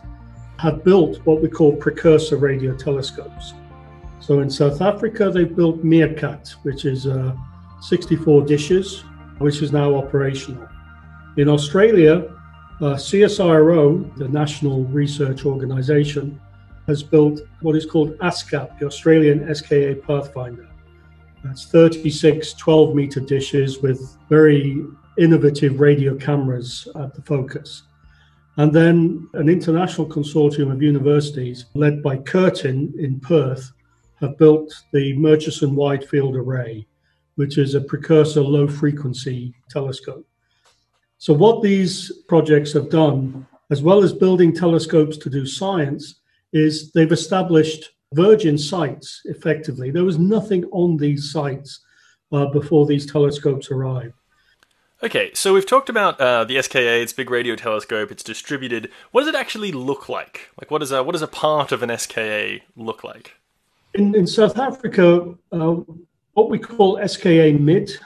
have 0.58 0.84
built 0.84 1.18
what 1.24 1.40
we 1.40 1.48
call 1.48 1.76
precursor 1.76 2.36
radio 2.36 2.74
telescopes. 2.74 3.54
So 4.20 4.40
in 4.40 4.50
South 4.50 4.80
Africa, 4.82 5.30
they've 5.30 5.54
built 5.54 5.84
MeerKAT, 5.84 6.50
which 6.62 6.84
is 6.84 7.06
uh, 7.06 7.34
64 7.80 8.42
dishes, 8.42 9.04
which 9.38 9.62
is 9.62 9.72
now 9.72 9.94
operational. 9.94 10.68
In 11.36 11.48
Australia, 11.48 12.34
uh, 12.80 12.94
CSIRO, 12.94 14.16
the 14.16 14.28
National 14.28 14.84
Research 14.84 15.44
Organisation, 15.44 16.40
has 16.86 17.02
built 17.02 17.40
what 17.60 17.76
is 17.76 17.86
called 17.86 18.16
ASKAP, 18.18 18.78
the 18.78 18.86
Australian 18.86 19.54
SKA 19.54 19.96
Pathfinder. 20.06 20.68
That's 21.46 21.66
36 21.66 22.54
12 22.54 22.94
meter 22.94 23.20
dishes 23.20 23.78
with 23.78 24.16
very 24.28 24.84
innovative 25.16 25.78
radio 25.78 26.16
cameras 26.16 26.88
at 26.96 27.14
the 27.14 27.22
focus. 27.22 27.84
And 28.56 28.72
then 28.72 29.28
an 29.34 29.48
international 29.48 30.08
consortium 30.08 30.72
of 30.72 30.82
universities, 30.82 31.66
led 31.74 32.02
by 32.02 32.16
Curtin 32.16 32.92
in 32.98 33.20
Perth, 33.20 33.70
have 34.20 34.38
built 34.38 34.74
the 34.92 35.16
Murchison 35.16 35.76
Wide 35.76 36.08
Field 36.08 36.34
Array, 36.34 36.86
which 37.36 37.58
is 37.58 37.74
a 37.74 37.80
precursor 37.80 38.40
low 38.40 38.66
frequency 38.66 39.54
telescope. 39.70 40.26
So, 41.18 41.32
what 41.32 41.62
these 41.62 42.10
projects 42.28 42.72
have 42.72 42.90
done, 42.90 43.46
as 43.70 43.82
well 43.82 44.02
as 44.02 44.12
building 44.12 44.52
telescopes 44.52 45.16
to 45.18 45.30
do 45.30 45.46
science, 45.46 46.16
is 46.52 46.90
they've 46.92 47.12
established 47.12 47.90
virgin 48.14 48.56
sites, 48.56 49.22
effectively. 49.24 49.90
There 49.90 50.04
was 50.04 50.18
nothing 50.18 50.64
on 50.66 50.96
these 50.96 51.30
sites 51.32 51.80
uh, 52.32 52.46
before 52.46 52.86
these 52.86 53.10
telescopes 53.10 53.70
arrived. 53.70 54.14
Okay, 55.02 55.30
so 55.34 55.52
we've 55.52 55.66
talked 55.66 55.90
about 55.90 56.18
uh, 56.20 56.44
the 56.44 56.60
SKA, 56.62 57.02
it's 57.02 57.12
big 57.12 57.30
radio 57.30 57.54
telescope, 57.54 58.10
it's 58.10 58.22
distributed. 58.22 58.90
What 59.12 59.22
does 59.22 59.28
it 59.28 59.34
actually 59.34 59.70
look 59.70 60.08
like? 60.08 60.48
Like, 60.58 60.70
what, 60.70 60.82
is 60.82 60.90
a, 60.90 61.02
what 61.02 61.12
does 61.12 61.22
a 61.22 61.28
part 61.28 61.70
of 61.70 61.82
an 61.82 61.96
SKA 61.96 62.60
look 62.76 63.04
like? 63.04 63.34
In, 63.92 64.14
in 64.14 64.26
South 64.26 64.58
Africa, 64.58 65.34
uh, 65.52 65.76
what 66.32 66.48
we 66.48 66.58
call 66.58 67.06
SKA 67.06 67.52
mid, 67.60 67.98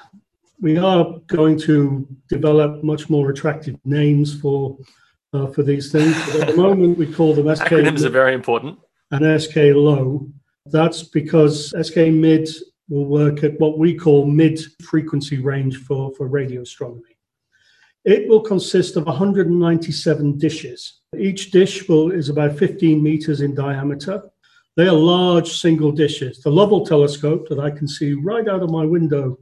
we 0.60 0.78
are 0.78 1.18
going 1.28 1.58
to 1.60 2.06
develop 2.28 2.82
much 2.82 3.08
more 3.08 3.30
attractive 3.30 3.76
names 3.84 4.38
for 4.38 4.76
uh, 5.32 5.46
for 5.46 5.62
these 5.62 5.92
things. 5.92 6.14
But 6.26 6.40
at 6.40 6.48
the 6.48 6.56
moment, 6.62 6.98
we 6.98 7.12
call 7.12 7.34
them 7.34 7.54
SK. 7.54 7.64
Acronyms 7.64 8.04
are 8.04 8.10
very 8.10 8.34
important. 8.34 8.78
And 9.10 9.40
SK 9.40 9.56
low. 9.74 10.28
That's 10.66 11.02
because 11.02 11.74
SK 11.80 11.96
mid 12.12 12.48
will 12.88 13.06
work 13.06 13.44
at 13.44 13.58
what 13.58 13.78
we 13.78 13.94
call 13.94 14.26
mid 14.26 14.60
frequency 14.82 15.38
range 15.38 15.78
for, 15.78 16.12
for 16.14 16.26
radio 16.26 16.62
astronomy. 16.62 17.16
It 18.04 18.28
will 18.28 18.40
consist 18.40 18.96
of 18.96 19.06
197 19.06 20.38
dishes. 20.38 21.00
Each 21.18 21.50
dish 21.50 21.88
will, 21.88 22.10
is 22.10 22.28
about 22.28 22.56
15 22.56 23.02
meters 23.02 23.42
in 23.42 23.54
diameter. 23.54 24.22
They 24.76 24.86
are 24.86 24.92
large 24.92 25.50
single 25.50 25.92
dishes. 25.92 26.40
The 26.40 26.50
Lovell 26.50 26.86
telescope 26.86 27.48
that 27.48 27.58
I 27.58 27.70
can 27.70 27.86
see 27.86 28.14
right 28.14 28.48
out 28.48 28.62
of 28.62 28.70
my 28.70 28.84
window 28.84 29.38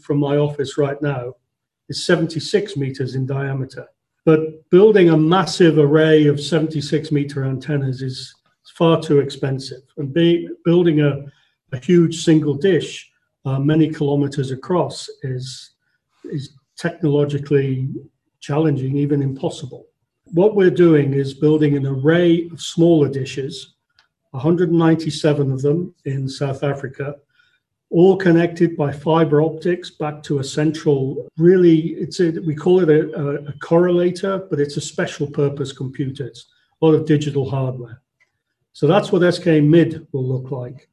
from 0.00 0.18
my 0.18 0.36
office 0.36 0.76
right 0.76 1.00
now 1.00 1.34
is 1.88 2.04
76 2.04 2.76
meters 2.76 3.14
in 3.14 3.26
diameter. 3.26 3.86
But 4.24 4.68
building 4.70 5.10
a 5.10 5.16
massive 5.16 5.78
array 5.78 6.26
of 6.26 6.40
76 6.40 7.12
meter 7.12 7.44
antennas 7.44 8.02
is 8.02 8.34
far 8.74 9.00
too 9.00 9.20
expensive. 9.20 9.82
And 9.96 10.12
be, 10.12 10.48
building 10.64 11.00
a, 11.00 11.24
a 11.72 11.78
huge 11.78 12.24
single 12.24 12.54
dish 12.54 13.10
uh, 13.44 13.58
many 13.58 13.88
kilometers 13.88 14.50
across 14.50 15.08
is, 15.22 15.72
is 16.24 16.54
technologically 16.76 17.88
challenging, 18.40 18.96
even 18.96 19.22
impossible. 19.22 19.86
What 20.32 20.56
we're 20.56 20.70
doing 20.70 21.14
is 21.14 21.34
building 21.34 21.76
an 21.76 21.86
array 21.86 22.48
of 22.50 22.60
smaller 22.60 23.08
dishes, 23.08 23.74
197 24.30 25.52
of 25.52 25.62
them 25.62 25.94
in 26.04 26.28
South 26.28 26.64
Africa, 26.64 27.16
all 27.90 28.16
connected 28.16 28.76
by 28.76 28.90
fiber 28.90 29.40
optics 29.40 29.90
back 29.90 30.20
to 30.20 30.40
a 30.40 30.44
central 30.44 31.28
really 31.36 31.90
it's 31.90 32.18
a, 32.18 32.32
we 32.44 32.54
call 32.54 32.80
it 32.80 32.88
a, 32.88 33.08
a, 33.10 33.52
correlator 33.58 34.48
but 34.50 34.58
it's 34.58 34.76
a 34.76 34.80
special 34.80 35.28
purpose 35.28 35.70
computer 35.70 36.26
it's 36.26 36.46
a 36.82 36.84
lot 36.84 36.94
of 36.94 37.06
digital 37.06 37.48
hardware 37.48 38.02
so 38.74 38.86
that's 38.86 39.10
what 39.10 39.34
SKA 39.34 39.62
mid 39.62 40.06
will 40.12 40.26
look 40.26 40.50
like 40.50 40.88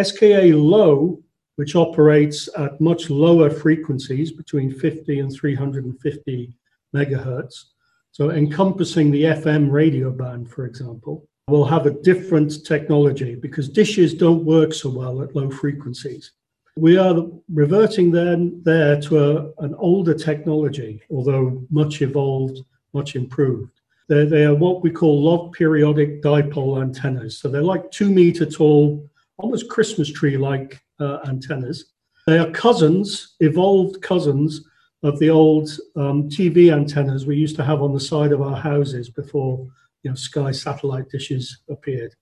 SKA 0.00 0.52
low 0.54 1.20
which 1.56 1.74
operates 1.74 2.48
at 2.56 2.80
much 2.80 3.10
lower 3.10 3.50
frequencies 3.50 4.30
between 4.30 4.72
50 4.72 5.18
and 5.18 5.32
350 5.32 6.52
megahertz 6.94 7.64
so 8.12 8.30
encompassing 8.30 9.10
the 9.10 9.24
fm 9.24 9.70
radio 9.70 10.10
band 10.10 10.48
for 10.48 10.64
example 10.66 11.26
will 11.48 11.64
have 11.64 11.86
a 11.86 11.92
different 12.02 12.64
technology 12.64 13.36
because 13.36 13.68
dishes 13.68 14.12
don't 14.14 14.44
work 14.44 14.74
so 14.74 14.90
well 14.90 15.22
at 15.22 15.36
low 15.36 15.48
frequencies. 15.48 16.32
We 16.76 16.98
are 16.98 17.24
reverting 17.48 18.10
then 18.10 18.60
there 18.64 19.00
to 19.02 19.18
a, 19.18 19.64
an 19.64 19.76
older 19.78 20.12
technology, 20.12 21.02
although 21.08 21.64
much 21.70 22.02
evolved, 22.02 22.58
much 22.92 23.14
improved. 23.14 23.75
They're, 24.08 24.26
they 24.26 24.44
are 24.44 24.54
what 24.54 24.82
we 24.82 24.90
call 24.90 25.22
log 25.22 25.52
periodic 25.52 26.22
dipole 26.22 26.80
antennas. 26.80 27.38
So 27.38 27.48
they're 27.48 27.62
like 27.62 27.90
two 27.90 28.10
meter 28.10 28.46
tall, 28.46 29.08
almost 29.38 29.68
Christmas 29.68 30.12
tree 30.12 30.36
like 30.36 30.80
uh, 31.00 31.18
antennas. 31.26 31.92
They 32.26 32.38
are 32.38 32.50
cousins, 32.50 33.36
evolved 33.40 34.02
cousins 34.02 34.62
of 35.02 35.18
the 35.18 35.30
old 35.30 35.68
um, 35.94 36.28
TV 36.28 36.72
antennas 36.72 37.26
we 37.26 37.36
used 37.36 37.56
to 37.56 37.64
have 37.64 37.82
on 37.82 37.94
the 37.94 38.00
side 38.00 38.32
of 38.32 38.42
our 38.42 38.56
houses 38.56 39.08
before 39.08 39.66
you 40.02 40.10
know, 40.10 40.14
Sky 40.16 40.50
satellite 40.50 41.08
dishes 41.10 41.62
appeared. 41.68 42.14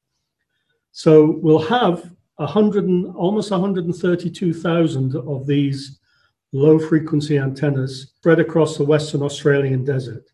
So 0.93 1.39
we'll 1.43 1.67
have 1.67 2.11
100 2.37 2.85
and, 2.85 3.15
almost 3.17 3.51
132,000 3.51 5.17
of 5.17 5.47
these 5.47 5.99
low 6.53 6.79
frequency 6.79 7.39
antennas 7.39 8.13
spread 8.17 8.41
across 8.41 8.77
the 8.77 8.85
Western 8.85 9.23
Australian 9.23 9.85
desert. 9.85 10.25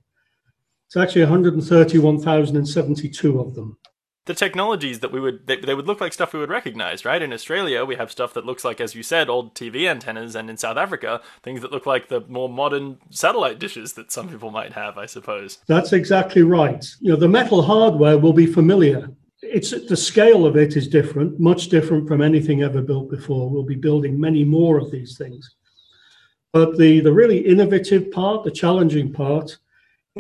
It's 0.91 0.97
actually 0.97 1.23
131,072 1.23 3.39
of 3.39 3.55
them. 3.55 3.79
The 4.27 4.35
technologies 4.35 4.99
that 4.99 5.13
we 5.13 5.21
would 5.21 5.47
they, 5.47 5.55
they, 5.55 5.73
would 5.73 5.87
look 5.87 6.01
like 6.01 6.13
stuff 6.13 6.33
we 6.33 6.41
would 6.41 6.51
recognize 6.51 7.05
right? 7.05 7.23
In 7.23 7.33
australia 7.33 7.85
we 7.85 7.95
have 7.95 8.11
stuff 8.11 8.35
that 8.35 8.45
looks 8.45 8.65
like 8.65 8.81
as 8.81 8.97
you 8.97 9.05
said 9.05 9.29
old 9.29 9.55
tv 9.55 9.89
antennas 9.89 10.35
and 10.35 10.51
in 10.51 10.57
south 10.57 10.77
africa 10.77 11.21
things 11.45 11.61
that 11.61 11.71
look 11.71 11.87
like 11.87 12.09
the 12.09 12.23
more 12.23 12.49
modern 12.49 12.99
satellite 13.09 13.61
dishes 13.61 13.93
that 13.93 14.11
some 14.11 14.29
people 14.29 14.51
might 14.51 14.73
have 14.73 14.99
i 14.99 15.07
suppose. 15.07 15.59
That's 15.69 15.93
exactly 15.93 16.43
right. 16.43 16.85
You 17.01 17.13
know 17.13 17.17
the 17.17 17.29
metal 17.29 17.63
hardware 17.63 18.19
will 18.19 18.33
be 18.33 18.47
familiar. 18.47 19.11
It's 19.43 19.71
the 19.71 19.97
scale 19.97 20.45
of 20.45 20.57
it 20.57 20.77
is 20.77 20.89
different 20.89 21.39
much 21.39 21.69
different 21.69 22.09
from 22.09 22.21
anything 22.21 22.65
ever 22.65 22.83
built 22.83 23.11
before. 23.11 23.49
We'll 23.49 23.63
be 23.63 23.77
building 23.77 24.19
many 24.19 24.45
more 24.45 24.79
of 24.79 24.91
these 24.91 25.17
things. 25.17 25.55
But 26.53 26.79
the 26.79 26.99
the 26.99 27.13
really 27.13 27.39
innovative 27.39 28.11
part 28.11 28.43
the 28.43 28.51
challenging 28.51 29.13
part 29.13 29.57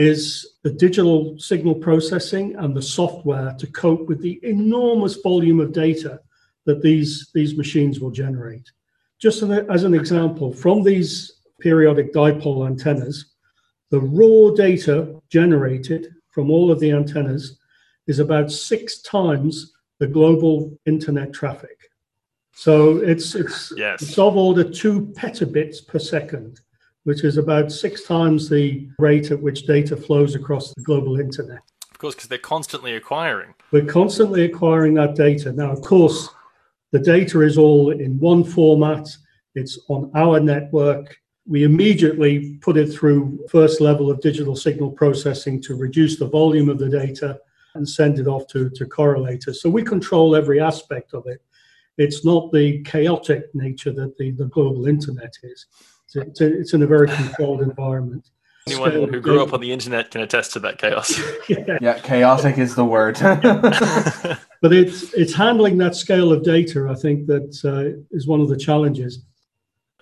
is 0.00 0.54
the 0.62 0.72
digital 0.72 1.38
signal 1.38 1.74
processing 1.74 2.56
and 2.56 2.74
the 2.74 2.80
software 2.80 3.54
to 3.58 3.66
cope 3.66 4.08
with 4.08 4.18
the 4.22 4.40
enormous 4.42 5.16
volume 5.16 5.60
of 5.60 5.74
data 5.74 6.18
that 6.64 6.80
these, 6.80 7.30
these 7.34 7.54
machines 7.54 8.00
will 8.00 8.10
generate. 8.10 8.66
Just 9.18 9.42
as 9.42 9.84
an 9.84 9.92
example, 9.92 10.54
from 10.54 10.82
these 10.82 11.42
periodic 11.60 12.14
dipole 12.14 12.66
antennas, 12.66 13.32
the 13.90 14.00
raw 14.00 14.50
data 14.54 15.20
generated 15.28 16.08
from 16.30 16.50
all 16.50 16.72
of 16.72 16.80
the 16.80 16.92
antennas 16.92 17.58
is 18.06 18.20
about 18.20 18.50
six 18.50 19.02
times 19.02 19.74
the 19.98 20.06
global 20.06 20.72
internet 20.86 21.34
traffic. 21.34 21.76
So 22.52 22.96
it's 22.96 23.34
it's, 23.34 23.70
yes. 23.76 24.00
it's 24.00 24.18
of 24.18 24.34
order 24.34 24.64
two 24.64 25.08
petabits 25.08 25.86
per 25.86 25.98
second 25.98 26.60
which 27.04 27.24
is 27.24 27.36
about 27.36 27.72
six 27.72 28.04
times 28.04 28.48
the 28.48 28.88
rate 28.98 29.30
at 29.30 29.40
which 29.40 29.66
data 29.66 29.96
flows 29.96 30.34
across 30.34 30.74
the 30.74 30.82
global 30.82 31.18
internet. 31.18 31.60
Of 31.90 31.98
course, 31.98 32.14
because 32.14 32.28
they're 32.28 32.38
constantly 32.38 32.94
acquiring. 32.94 33.54
We're 33.72 33.84
constantly 33.84 34.44
acquiring 34.44 34.94
that 34.94 35.14
data. 35.14 35.52
Now, 35.52 35.70
of 35.70 35.82
course, 35.82 36.28
the 36.92 36.98
data 36.98 37.40
is 37.42 37.56
all 37.56 37.90
in 37.90 38.18
one 38.18 38.44
format, 38.44 39.08
it's 39.54 39.78
on 39.88 40.10
our 40.14 40.40
network. 40.40 41.16
We 41.46 41.64
immediately 41.64 42.58
put 42.60 42.76
it 42.76 42.92
through 42.92 43.46
first 43.50 43.80
level 43.80 44.10
of 44.10 44.20
digital 44.20 44.54
signal 44.54 44.92
processing 44.92 45.60
to 45.62 45.74
reduce 45.74 46.18
the 46.18 46.28
volume 46.28 46.68
of 46.68 46.78
the 46.78 46.88
data 46.88 47.38
and 47.74 47.88
send 47.88 48.18
it 48.18 48.26
off 48.26 48.46
to, 48.48 48.68
to 48.70 48.84
correlators. 48.84 49.56
So 49.56 49.70
we 49.70 49.82
control 49.82 50.36
every 50.36 50.60
aspect 50.60 51.14
of 51.14 51.26
it. 51.26 51.40
It's 51.98 52.24
not 52.24 52.52
the 52.52 52.82
chaotic 52.82 53.54
nature 53.54 53.92
that 53.92 54.16
the, 54.16 54.30
the 54.32 54.46
global 54.46 54.86
internet 54.86 55.34
is. 55.42 55.66
It's, 56.14 56.40
a, 56.40 56.58
it's 56.60 56.74
in 56.74 56.82
a 56.82 56.86
very 56.86 57.08
controlled 57.08 57.62
environment. 57.62 58.30
Anyone 58.66 58.90
Scale 58.90 59.06
who 59.06 59.20
grew 59.20 59.42
up 59.42 59.52
on 59.52 59.60
the 59.60 59.72
internet 59.72 60.10
can 60.10 60.20
attest 60.20 60.52
to 60.52 60.60
that 60.60 60.78
chaos. 60.78 61.18
yeah. 61.48 61.78
yeah, 61.80 61.98
chaotic 61.98 62.58
is 62.58 62.74
the 62.74 62.84
word. 62.84 63.18
but 64.60 64.72
it's 64.72 65.14
it's 65.14 65.32
handling 65.32 65.78
that 65.78 65.96
scale 65.96 66.30
of 66.30 66.44
data. 66.44 66.88
I 66.90 66.94
think 66.94 67.26
that 67.26 67.64
uh, 67.64 67.98
is 68.10 68.26
one 68.26 68.40
of 68.40 68.48
the 68.48 68.56
challenges. 68.56 69.24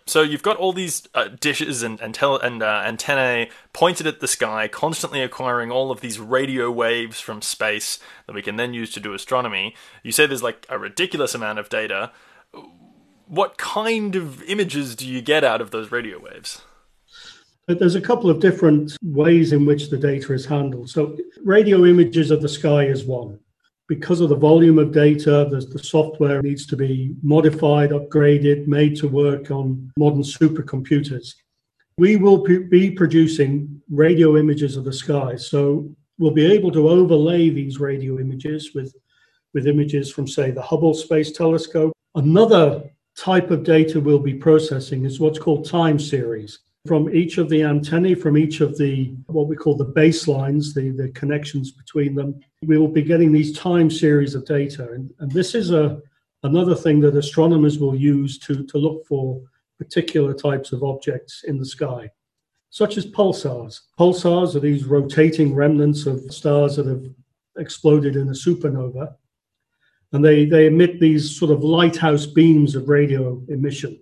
So 0.06 0.22
you've 0.22 0.42
got 0.42 0.56
all 0.56 0.72
these 0.72 1.06
uh, 1.14 1.28
dishes 1.28 1.82
and 1.82 2.00
and, 2.00 2.14
tele- 2.14 2.40
and 2.40 2.62
uh, 2.62 2.82
antennae 2.84 3.50
pointed 3.72 4.06
at 4.06 4.20
the 4.20 4.28
sky, 4.28 4.66
constantly 4.66 5.22
acquiring 5.22 5.70
all 5.70 5.90
of 5.90 6.00
these 6.00 6.18
radio 6.18 6.70
waves 6.70 7.20
from 7.20 7.42
space 7.42 8.00
that 8.26 8.34
we 8.34 8.42
can 8.42 8.56
then 8.56 8.74
use 8.74 8.90
to 8.94 9.00
do 9.00 9.14
astronomy. 9.14 9.74
You 10.02 10.10
say 10.10 10.26
there's 10.26 10.42
like 10.42 10.66
a 10.68 10.78
ridiculous 10.78 11.34
amount 11.34 11.58
of 11.60 11.68
data 11.68 12.10
what 13.28 13.58
kind 13.58 14.16
of 14.16 14.42
images 14.44 14.96
do 14.96 15.06
you 15.06 15.20
get 15.20 15.44
out 15.44 15.60
of 15.60 15.70
those 15.70 15.92
radio 15.92 16.18
waves? 16.18 16.62
There's 17.66 17.94
a 17.94 18.00
couple 18.00 18.30
of 18.30 18.40
different 18.40 18.96
ways 19.02 19.52
in 19.52 19.66
which 19.66 19.90
the 19.90 19.98
data 19.98 20.32
is 20.32 20.46
handled. 20.46 20.88
So, 20.88 21.18
radio 21.44 21.84
images 21.84 22.30
of 22.30 22.40
the 22.40 22.48
sky 22.48 22.84
is 22.84 23.04
one. 23.04 23.38
Because 23.88 24.20
of 24.20 24.30
the 24.30 24.36
volume 24.36 24.78
of 24.78 24.92
data, 24.92 25.46
the 25.50 25.78
software 25.78 26.42
needs 26.42 26.66
to 26.66 26.76
be 26.76 27.14
modified, 27.22 27.90
upgraded, 27.90 28.66
made 28.66 28.96
to 28.96 29.08
work 29.08 29.50
on 29.50 29.92
modern 29.98 30.22
supercomputers. 30.22 31.34
We 31.98 32.16
will 32.16 32.38
be 32.38 32.90
producing 32.90 33.82
radio 33.90 34.38
images 34.38 34.76
of 34.76 34.84
the 34.84 34.92
sky. 34.92 35.36
So, 35.36 35.90
we'll 36.18 36.30
be 36.30 36.50
able 36.50 36.72
to 36.72 36.88
overlay 36.88 37.50
these 37.50 37.78
radio 37.78 38.18
images 38.18 38.70
with, 38.74 38.94
with 39.52 39.66
images 39.66 40.10
from, 40.10 40.26
say, 40.26 40.50
the 40.52 40.62
Hubble 40.62 40.94
Space 40.94 41.32
Telescope. 41.32 41.92
Another 42.14 42.90
type 43.18 43.50
of 43.50 43.64
data 43.64 44.00
we'll 44.00 44.18
be 44.18 44.34
processing 44.34 45.04
is 45.04 45.18
what's 45.18 45.38
called 45.38 45.68
time 45.68 45.98
series. 45.98 46.60
From 46.86 47.12
each 47.12 47.38
of 47.38 47.48
the 47.48 47.64
antennae, 47.64 48.14
from 48.14 48.38
each 48.38 48.60
of 48.60 48.78
the 48.78 49.12
what 49.26 49.48
we 49.48 49.56
call 49.56 49.76
the 49.76 49.92
baselines, 50.00 50.72
the, 50.72 50.90
the 50.90 51.08
connections 51.10 51.72
between 51.72 52.14
them, 52.14 52.38
we 52.62 52.78
will 52.78 52.88
be 52.88 53.02
getting 53.02 53.32
these 53.32 53.58
time 53.58 53.90
series 53.90 54.34
of 54.34 54.46
data. 54.46 54.92
And, 54.92 55.12
and 55.18 55.30
this 55.32 55.54
is 55.54 55.72
a 55.72 56.00
another 56.44 56.76
thing 56.76 57.00
that 57.00 57.16
astronomers 57.16 57.78
will 57.80 57.96
use 57.96 58.38
to, 58.38 58.64
to 58.64 58.78
look 58.78 59.04
for 59.06 59.40
particular 59.78 60.32
types 60.32 60.70
of 60.72 60.84
objects 60.84 61.42
in 61.44 61.58
the 61.58 61.66
sky. 61.66 62.10
such 62.70 62.96
as 62.96 63.06
pulsars. 63.06 63.80
Pulsars 63.98 64.54
are 64.54 64.60
these 64.60 64.84
rotating 64.84 65.54
remnants 65.54 66.06
of 66.06 66.20
stars 66.32 66.76
that 66.76 66.86
have 66.86 67.04
exploded 67.56 68.16
in 68.16 68.28
a 68.28 68.32
supernova. 68.32 69.14
And 70.12 70.24
they, 70.24 70.46
they 70.46 70.66
emit 70.66 71.00
these 71.00 71.38
sort 71.38 71.50
of 71.50 71.62
lighthouse 71.62 72.26
beams 72.26 72.74
of 72.74 72.88
radio 72.88 73.42
emission. 73.48 74.00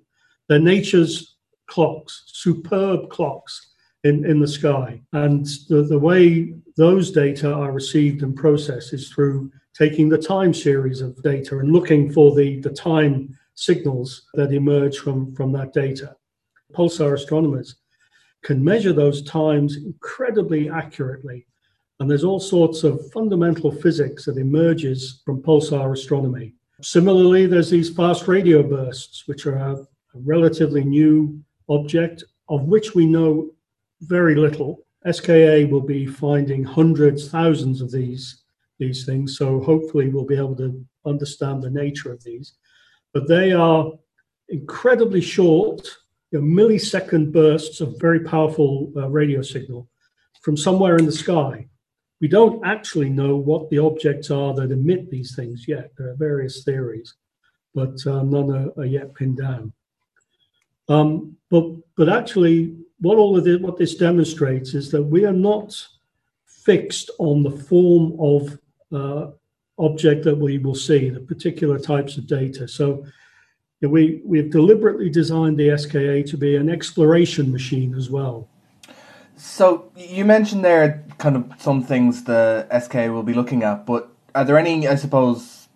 They're 0.48 0.58
nature's 0.58 1.36
clocks, 1.66 2.24
superb 2.26 3.10
clocks 3.10 3.74
in, 4.04 4.24
in 4.24 4.38
the 4.38 4.48
sky. 4.48 5.02
And 5.12 5.46
the, 5.68 5.82
the 5.82 5.98
way 5.98 6.54
those 6.76 7.10
data 7.10 7.52
are 7.52 7.72
received 7.72 8.22
and 8.22 8.36
processed 8.36 8.92
is 8.92 9.08
through 9.08 9.50
taking 9.74 10.08
the 10.08 10.18
time 10.18 10.54
series 10.54 11.00
of 11.00 11.20
data 11.22 11.58
and 11.58 11.72
looking 11.72 12.12
for 12.12 12.34
the, 12.34 12.60
the 12.60 12.70
time 12.70 13.36
signals 13.54 14.26
that 14.34 14.52
emerge 14.52 14.98
from, 14.98 15.34
from 15.34 15.52
that 15.52 15.72
data. 15.72 16.14
Pulsar 16.72 17.14
astronomers 17.14 17.76
can 18.42 18.62
measure 18.62 18.92
those 18.92 19.22
times 19.22 19.76
incredibly 19.76 20.70
accurately. 20.70 21.46
And 21.98 22.10
there's 22.10 22.24
all 22.24 22.40
sorts 22.40 22.84
of 22.84 23.10
fundamental 23.12 23.72
physics 23.72 24.26
that 24.26 24.36
emerges 24.36 25.22
from 25.24 25.42
pulsar 25.42 25.92
astronomy. 25.92 26.54
Similarly, 26.82 27.46
there's 27.46 27.70
these 27.70 27.94
fast 27.94 28.28
radio 28.28 28.62
bursts, 28.62 29.26
which 29.26 29.46
are 29.46 29.56
a, 29.56 29.86
relatively 30.14 30.82
new 30.82 31.38
object 31.68 32.24
of 32.48 32.62
which 32.62 32.94
we 32.94 33.04
know 33.04 33.50
very 34.00 34.34
little. 34.34 34.86
SKA 35.10 35.66
will 35.66 35.82
be 35.82 36.06
finding 36.06 36.64
hundreds, 36.64 37.28
thousands 37.28 37.82
of 37.82 37.90
these 37.90 38.42
these 38.78 39.04
things, 39.04 39.36
so 39.36 39.60
hopefully 39.60 40.08
we'll 40.08 40.24
be 40.24 40.36
able 40.36 40.56
to 40.56 40.84
understand 41.06 41.62
the 41.62 41.70
nature 41.70 42.12
of 42.12 42.22
these. 42.24 42.54
But 43.12 43.28
they 43.28 43.52
are 43.52 43.90
incredibly 44.48 45.20
short, 45.20 45.86
you 46.30 46.40
know, 46.40 46.46
millisecond 46.46 47.32
bursts 47.32 47.80
of 47.80 47.98
very 48.00 48.20
powerful 48.20 48.92
uh, 48.96 49.08
radio 49.08 49.42
signal 49.42 49.88
from 50.42 50.56
somewhere 50.56 50.96
in 50.96 51.06
the 51.06 51.12
sky. 51.12 51.68
We 52.20 52.28
don't 52.28 52.64
actually 52.64 53.10
know 53.10 53.36
what 53.36 53.68
the 53.68 53.78
objects 53.78 54.30
are 54.30 54.54
that 54.54 54.72
emit 54.72 55.10
these 55.10 55.34
things 55.36 55.66
yet. 55.68 55.90
There 55.96 56.10
are 56.10 56.16
various 56.16 56.64
theories, 56.64 57.14
but 57.74 57.94
uh, 58.06 58.22
none 58.22 58.50
are, 58.50 58.70
are, 58.78 58.86
yet 58.86 59.14
pinned 59.14 59.36
down. 59.36 59.72
Um, 60.88 61.36
but 61.50 61.64
but 61.96 62.08
actually, 62.08 62.76
what 63.00 63.18
all 63.18 63.36
of 63.36 63.44
this, 63.44 63.60
what 63.60 63.76
this 63.76 63.96
demonstrates 63.96 64.72
is 64.74 64.90
that 64.92 65.02
we 65.02 65.24
are 65.26 65.32
not 65.32 65.76
fixed 66.46 67.10
on 67.18 67.42
the 67.42 67.50
form 67.50 68.16
of 68.18 68.58
uh, 68.92 69.30
object 69.78 70.24
that 70.24 70.36
we 70.36 70.58
will 70.58 70.74
see, 70.74 71.10
the 71.10 71.20
particular 71.20 71.78
types 71.78 72.16
of 72.16 72.26
data. 72.26 72.66
So 72.66 73.04
we 73.82 74.22
we've 74.24 74.50
deliberately 74.50 75.10
designed 75.10 75.58
the 75.58 75.76
SKA 75.76 76.22
to 76.30 76.36
be 76.38 76.56
an 76.56 76.70
exploration 76.70 77.52
machine 77.52 77.94
as 77.94 78.08
well. 78.10 78.48
So 79.36 79.92
you 79.94 80.24
mentioned 80.24 80.64
there 80.64 81.04
kind 81.18 81.36
of 81.36 81.52
some 81.58 81.82
things 81.82 82.24
the 82.24 82.66
SKA 82.80 83.10
will 83.10 83.22
be 83.22 83.34
looking 83.34 83.62
at, 83.62 83.84
but 83.84 84.10
are 84.34 84.44
there 84.44 84.58
any, 84.58 84.88
I 84.88 84.94
suppose, 84.94 85.68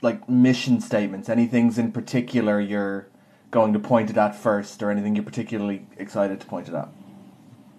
like 0.00 0.28
mission 0.28 0.80
statements? 0.80 1.28
Any 1.28 1.46
things 1.46 1.76
in 1.76 1.90
particular 1.90 2.60
you're 2.60 3.08
going 3.50 3.72
to 3.72 3.80
point 3.80 4.10
it 4.10 4.16
at 4.16 4.36
first, 4.36 4.80
or 4.80 4.92
anything 4.92 5.16
you're 5.16 5.24
particularly 5.24 5.86
excited 5.98 6.40
to 6.40 6.46
point 6.46 6.68
it 6.68 6.74
at? 6.74 6.88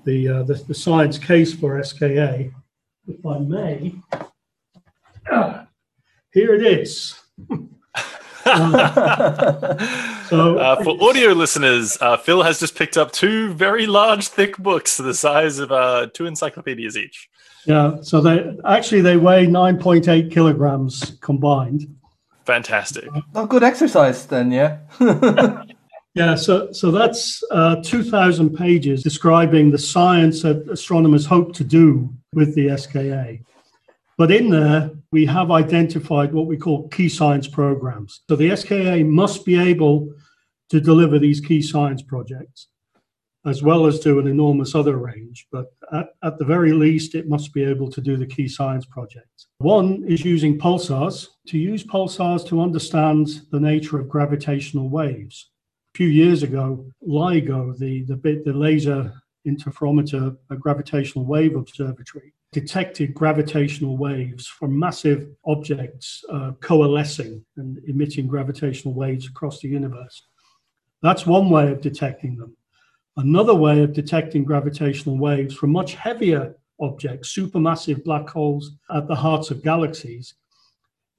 The 0.03 0.27
uh, 0.27 0.43
the, 0.43 0.55
the 0.55 0.73
science 0.73 1.17
case 1.17 1.53
for 1.53 1.81
SKA, 1.81 2.51
if 3.07 3.25
I 3.25 3.39
may, 3.39 3.95
uh, 5.31 5.63
here 6.33 6.53
it 6.55 6.65
is. 6.65 7.15
so, 10.27 10.58
uh, 10.58 10.84
for 10.84 11.01
audio 11.01 11.31
listeners, 11.31 11.98
uh, 12.01 12.17
Phil 12.17 12.43
has 12.43 12.60
just 12.60 12.75
picked 12.75 12.98
up 12.98 13.12
two 13.12 13.53
very 13.53 13.88
large, 13.88 14.27
thick 14.27 14.58
books, 14.58 14.98
the 14.98 15.13
size 15.13 15.60
of 15.60 15.72
uh, 15.72 16.08
two 16.13 16.25
encyclopedias 16.25 16.98
each. 16.98 17.29
Yeah, 17.65 17.98
so 18.01 18.20
they 18.20 18.58
actually 18.65 19.01
they 19.01 19.17
weigh 19.17 19.48
nine 19.48 19.77
point 19.77 20.08
eight 20.08 20.31
kilograms 20.31 21.17
combined. 21.22 21.87
Fantastic. 22.46 23.07
Oh, 23.35 23.46
good 23.46 23.64
exercise 23.64 24.25
then, 24.25 24.51
yeah. 24.51 24.79
yeah, 26.14 26.35
so 26.35 26.72
so 26.74 26.92
that's 26.92 27.44
uh, 27.51 27.77
two 27.83 28.03
thousand 28.03 28.55
pages 28.55 29.03
describing 29.03 29.72
the 29.72 29.77
science 29.77 30.42
that 30.42 30.68
astronomers 30.70 31.25
hope 31.25 31.53
to 31.55 31.64
do 31.64 32.14
with 32.33 32.53
the 32.55 32.75
SKA. 32.75 33.40
But 34.18 34.31
in 34.31 34.50
there, 34.50 34.92
we 35.11 35.25
have 35.25 35.51
identified 35.51 36.33
what 36.33 36.47
we 36.47 36.57
call 36.57 36.87
key 36.89 37.09
science 37.09 37.47
programs. 37.47 38.21
So 38.29 38.35
the 38.35 38.55
SKA 38.55 39.03
must 39.03 39.45
be 39.45 39.59
able 39.59 40.13
to 40.69 40.79
deliver 40.79 41.19
these 41.19 41.41
key 41.41 41.61
science 41.61 42.01
projects, 42.01 42.67
as 43.45 43.61
well 43.61 43.85
as 43.85 44.00
do 44.00 44.19
an 44.19 44.27
enormous 44.27 44.74
other 44.74 44.95
range. 44.95 45.47
But 45.51 45.65
at, 45.91 46.07
at 46.24 46.37
the 46.37 46.45
very 46.45 46.71
least, 46.71 47.13
it 47.13 47.27
must 47.27 47.53
be 47.53 47.63
able 47.63 47.91
to 47.91 48.00
do 48.00 48.15
the 48.15 48.25
key 48.25 48.47
science 48.47 48.85
projects. 48.85 49.47
One 49.57 50.05
is 50.07 50.24
using 50.24 50.57
pulsars, 50.57 51.27
to 51.47 51.57
use 51.57 51.83
pulsars 51.83 52.47
to 52.47 52.61
understand 52.61 53.41
the 53.51 53.59
nature 53.59 54.00
of 54.00 54.07
gravitational 54.07 54.89
waves. 54.89 55.50
A 55.93 55.97
few 55.97 56.07
years 56.07 56.41
ago, 56.41 56.85
LIGO, 57.05 57.77
the, 57.77 58.03
the, 58.03 58.15
bit, 58.15 58.45
the 58.45 58.53
laser 58.53 59.13
interferometer 59.45 60.37
gravitational 60.59 61.25
wave 61.25 61.57
observatory, 61.57 62.33
detected 62.51 63.14
gravitational 63.14 63.98
waves 63.98 64.46
from 64.48 64.77
massive 64.77 65.29
objects 65.46 66.24
uh, 66.29 66.51
coalescing 66.59 67.44
and 67.57 67.79
emitting 67.87 68.27
gravitational 68.27 68.94
waves 68.94 69.27
across 69.27 69.61
the 69.61 69.70
universe. 69.70 70.27
That's 71.01 71.25
one 71.25 71.50
way 71.50 71.72
of 71.72 71.81
detecting 71.81 72.35
them. 72.35 72.55
Another 73.18 73.55
way 73.55 73.83
of 73.83 73.94
detecting 73.94 74.44
gravitational 74.44 75.18
waves 75.18 75.55
from 75.55 75.72
much 75.72 75.96
heavier 75.96 76.55
objects, 76.79 77.35
supermassive 77.35 78.03
black 78.03 78.29
holes 78.29 78.72
at 78.94 79.07
the 79.07 79.16
hearts 79.16 79.51
of 79.51 79.64
galaxies, 79.64 80.35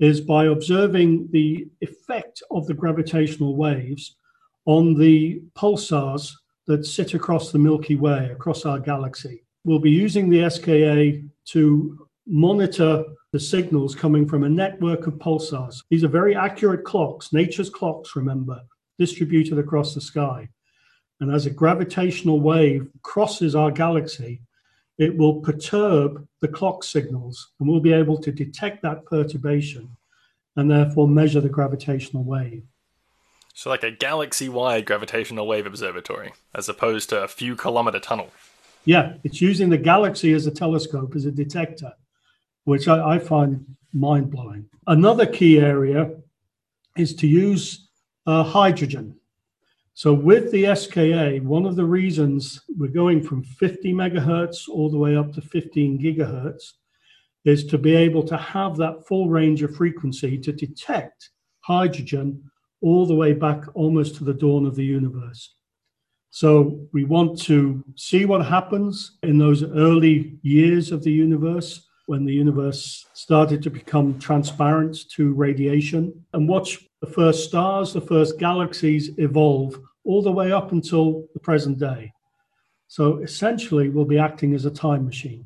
is 0.01 0.21
by 0.21 0.47
observing 0.47 1.29
the 1.31 1.68
effect 1.81 2.42
of 2.51 2.66
the 2.66 2.75
gravitational 2.75 3.57
waves 3.57 4.16
on 4.66 4.99
the 4.99 5.42
pulsars 5.55 6.33
that 6.66 6.85
sit 6.87 7.14
across 7.14 7.53
the 7.53 7.59
Milky 7.59 7.97
Way, 7.97 8.31
across 8.31 8.64
our 8.64 8.79
galaxy. 8.79 9.45
We'll 9.64 9.79
be 9.79 9.90
using 9.90 10.29
the 10.29 10.48
SKA 10.51 11.27
to 11.53 12.09
monitor 12.27 13.05
the 13.33 13.40
signals 13.40 13.94
coming 13.94 14.29
from 14.29 14.44
a 14.44 14.48
network 14.48 15.07
of 15.07 15.14
pulsars. 15.14 15.83
These 15.88 16.05
are 16.05 16.09
very 16.09 16.35
accurate 16.35 16.85
clocks, 16.85 17.33
nature's 17.33 17.70
clocks, 17.70 18.16
remember, 18.16 18.61
distributed 18.98 19.59
across 19.59 19.94
the 19.94 20.01
sky. 20.01 20.48
And 21.20 21.33
as 21.33 21.46
a 21.46 21.51
gravitational 21.51 22.40
wave 22.40 22.88
crosses 23.03 23.55
our 23.55 23.70
galaxy, 23.70 24.42
it 24.98 25.16
will 25.16 25.40
perturb 25.40 26.27
the 26.40 26.48
clock 26.48 26.85
signals, 26.85 27.53
and 27.59 27.68
we'll 27.68 27.81
be 27.81 27.92
able 27.92 28.18
to 28.18 28.33
detect 28.33 28.83
that 28.83 29.07
perturbation 29.07 29.88
and 30.57 30.70
therefore 30.70 31.09
measure 31.09 31.40
the 31.40 31.48
gravitational 31.48 32.25
wave. 32.25 32.64
So, 33.55 33.70
like 33.70 33.85
a 33.85 33.90
galaxy 33.90 34.48
wide 34.48 34.85
gravitational 34.85 35.46
wave 35.46 35.66
observatory, 35.66 36.33
as 36.55 36.68
opposed 36.68 37.09
to 37.11 37.22
a 37.22 37.29
few 37.29 37.55
kilometer 37.55 38.01
tunnel. 38.01 38.31
Yeah, 38.85 39.14
it's 39.23 39.40
using 39.40 39.71
the 39.71 39.79
galaxy 39.79 40.33
as 40.33 40.47
a 40.47 40.51
telescope, 40.51 41.14
as 41.14 41.25
a 41.25 41.31
detector, 41.31 41.92
which 42.64 42.88
I, 42.88 43.14
I 43.14 43.18
find 43.18 43.64
mind 43.92 44.31
blowing. 44.31 44.68
Another 44.87 45.27
key 45.27 45.61
area 45.61 46.11
is 46.97 47.14
to 47.16 47.27
use 47.27 47.88
uh, 48.27 48.42
hydrogen. 48.42 49.16
So, 49.95 50.12
with 50.14 50.51
the 50.51 50.75
SKA, 50.75 51.40
one 51.47 51.66
of 51.66 51.77
the 51.77 51.85
reasons 51.85 52.62
we're 52.77 52.88
going 52.88 53.23
from 53.23 53.45
50 53.45 53.92
megahertz 53.92 54.68
all 54.68 54.90
the 54.90 54.99
way 54.99 55.16
up 55.16 55.33
to 55.35 55.42
15 55.42 55.99
gigahertz 55.99 56.73
is 57.45 57.64
to 57.66 57.79
be 57.79 57.95
able 57.95 58.23
to 58.25 58.37
have 58.37 58.77
that 58.77 59.07
full 59.07 59.29
range 59.29 59.62
of 59.62 59.77
frequency 59.77 60.38
to 60.38 60.53
detect 60.53 61.31
hydrogen 61.61 62.42
all 62.81 63.07
the 63.07 63.14
way 63.14 63.33
back 63.33 63.64
almost 63.75 64.16
to 64.16 64.25
the 64.25 64.35
dawn 64.35 64.66
of 64.66 64.75
the 64.75 64.85
universe. 64.85 65.55
So 66.35 66.88
we 66.95 67.05
want 67.05 67.38
to 67.42 67.85
see 67.95 68.25
what 68.25 68.47
happens 68.47 69.18
in 69.23 69.37
those 69.37 69.62
early 69.64 70.38
years 70.40 70.90
of 70.90 71.03
the 71.03 71.12
universe 71.12 71.87
when 72.07 72.25
the 72.25 72.33
universe 72.33 73.05
started 73.12 73.62
to 73.62 73.71
become 73.71 74.18
transparent 74.18 75.11
to 75.11 75.35
radiation 75.35 76.25
and 76.33 76.49
watch 76.49 76.79
the 77.03 77.07
first 77.07 77.45
stars, 77.45 77.92
the 77.92 78.01
first 78.01 78.38
galaxies 78.38 79.11
evolve 79.18 79.79
all 80.05 80.23
the 80.23 80.33
way 80.33 80.53
up 80.53 80.73
until 80.73 81.27
the 81.35 81.40
present 81.40 81.79
day. 81.79 82.11
So 82.88 83.18
essentially, 83.18 83.90
we'll 83.90 84.07
be 84.07 84.18
acting 84.18 84.55
as 84.55 84.64
a 84.64 84.71
time 84.71 85.05
machine. 85.05 85.45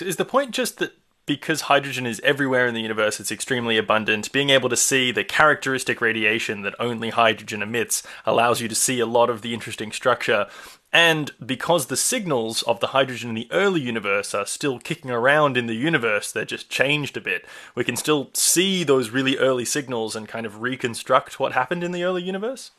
Is 0.00 0.16
the 0.16 0.24
point 0.24 0.52
just 0.52 0.78
that 0.78 0.92
because 1.28 1.60
hydrogen 1.60 2.06
is 2.06 2.20
everywhere 2.24 2.66
in 2.66 2.74
the 2.74 2.80
universe, 2.80 3.20
it's 3.20 3.30
extremely 3.30 3.76
abundant. 3.76 4.32
Being 4.32 4.50
able 4.50 4.70
to 4.70 4.76
see 4.76 5.12
the 5.12 5.22
characteristic 5.22 6.00
radiation 6.00 6.62
that 6.62 6.74
only 6.80 7.10
hydrogen 7.10 7.62
emits 7.62 8.02
allows 8.26 8.60
you 8.60 8.66
to 8.66 8.74
see 8.74 8.98
a 8.98 9.06
lot 9.06 9.30
of 9.30 9.42
the 9.42 9.54
interesting 9.54 9.92
structure. 9.92 10.46
And 10.90 11.30
because 11.44 11.86
the 11.86 11.98
signals 11.98 12.62
of 12.62 12.80
the 12.80 12.88
hydrogen 12.88 13.28
in 13.28 13.34
the 13.34 13.48
early 13.52 13.82
universe 13.82 14.34
are 14.34 14.46
still 14.46 14.78
kicking 14.78 15.10
around 15.10 15.58
in 15.58 15.66
the 15.66 15.76
universe, 15.76 16.32
they're 16.32 16.46
just 16.46 16.70
changed 16.70 17.18
a 17.18 17.20
bit. 17.20 17.44
We 17.74 17.84
can 17.84 17.96
still 17.96 18.30
see 18.32 18.82
those 18.82 19.10
really 19.10 19.36
early 19.36 19.66
signals 19.66 20.16
and 20.16 20.26
kind 20.26 20.46
of 20.46 20.62
reconstruct 20.62 21.38
what 21.38 21.52
happened 21.52 21.84
in 21.84 21.92
the 21.92 22.04
early 22.04 22.22
universe? 22.22 22.70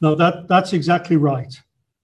No, 0.00 0.14
that, 0.14 0.46
that's 0.46 0.72
exactly 0.72 1.16
right. 1.16 1.60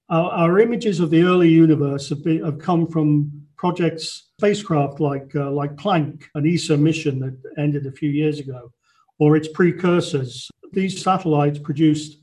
Our, 0.09 0.31
our 0.33 0.59
images 0.59 0.99
of 0.99 1.11
the 1.11 1.23
early 1.23 1.49
universe 1.49 2.09
have, 2.09 2.25
been, 2.25 2.45
have 2.45 2.59
come 2.59 2.89
from 2.89 3.47
projects, 3.57 4.25
spacecraft 4.43 4.99
like 4.99 5.31
uh, 5.37 5.49
like 5.53 5.77
Planck, 5.77 6.25
an 6.35 6.45
ESA 6.45 6.77
mission 6.77 7.21
that 7.21 7.37
ended 7.63 7.87
a 7.87 7.93
few 7.93 8.11
years 8.11 8.41
ago, 8.41 8.73
or 9.21 9.37
its 9.37 9.47
precursors. 9.47 10.51
These 10.73 11.01
satellites 11.01 11.61
produced 11.61 12.19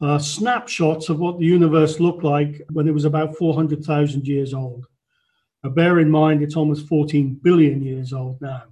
uh, 0.00 0.18
snapshots 0.18 1.10
of 1.10 1.18
what 1.18 1.38
the 1.38 1.44
universe 1.44 2.00
looked 2.00 2.24
like 2.24 2.62
when 2.72 2.88
it 2.88 2.94
was 2.94 3.04
about 3.04 3.36
400,000 3.36 4.26
years 4.26 4.54
old. 4.54 4.86
Now, 5.62 5.68
bear 5.68 5.98
in 5.98 6.10
mind, 6.10 6.42
it's 6.42 6.56
almost 6.56 6.88
14 6.88 7.38
billion 7.42 7.82
years 7.82 8.14
old 8.14 8.40
now. 8.40 8.62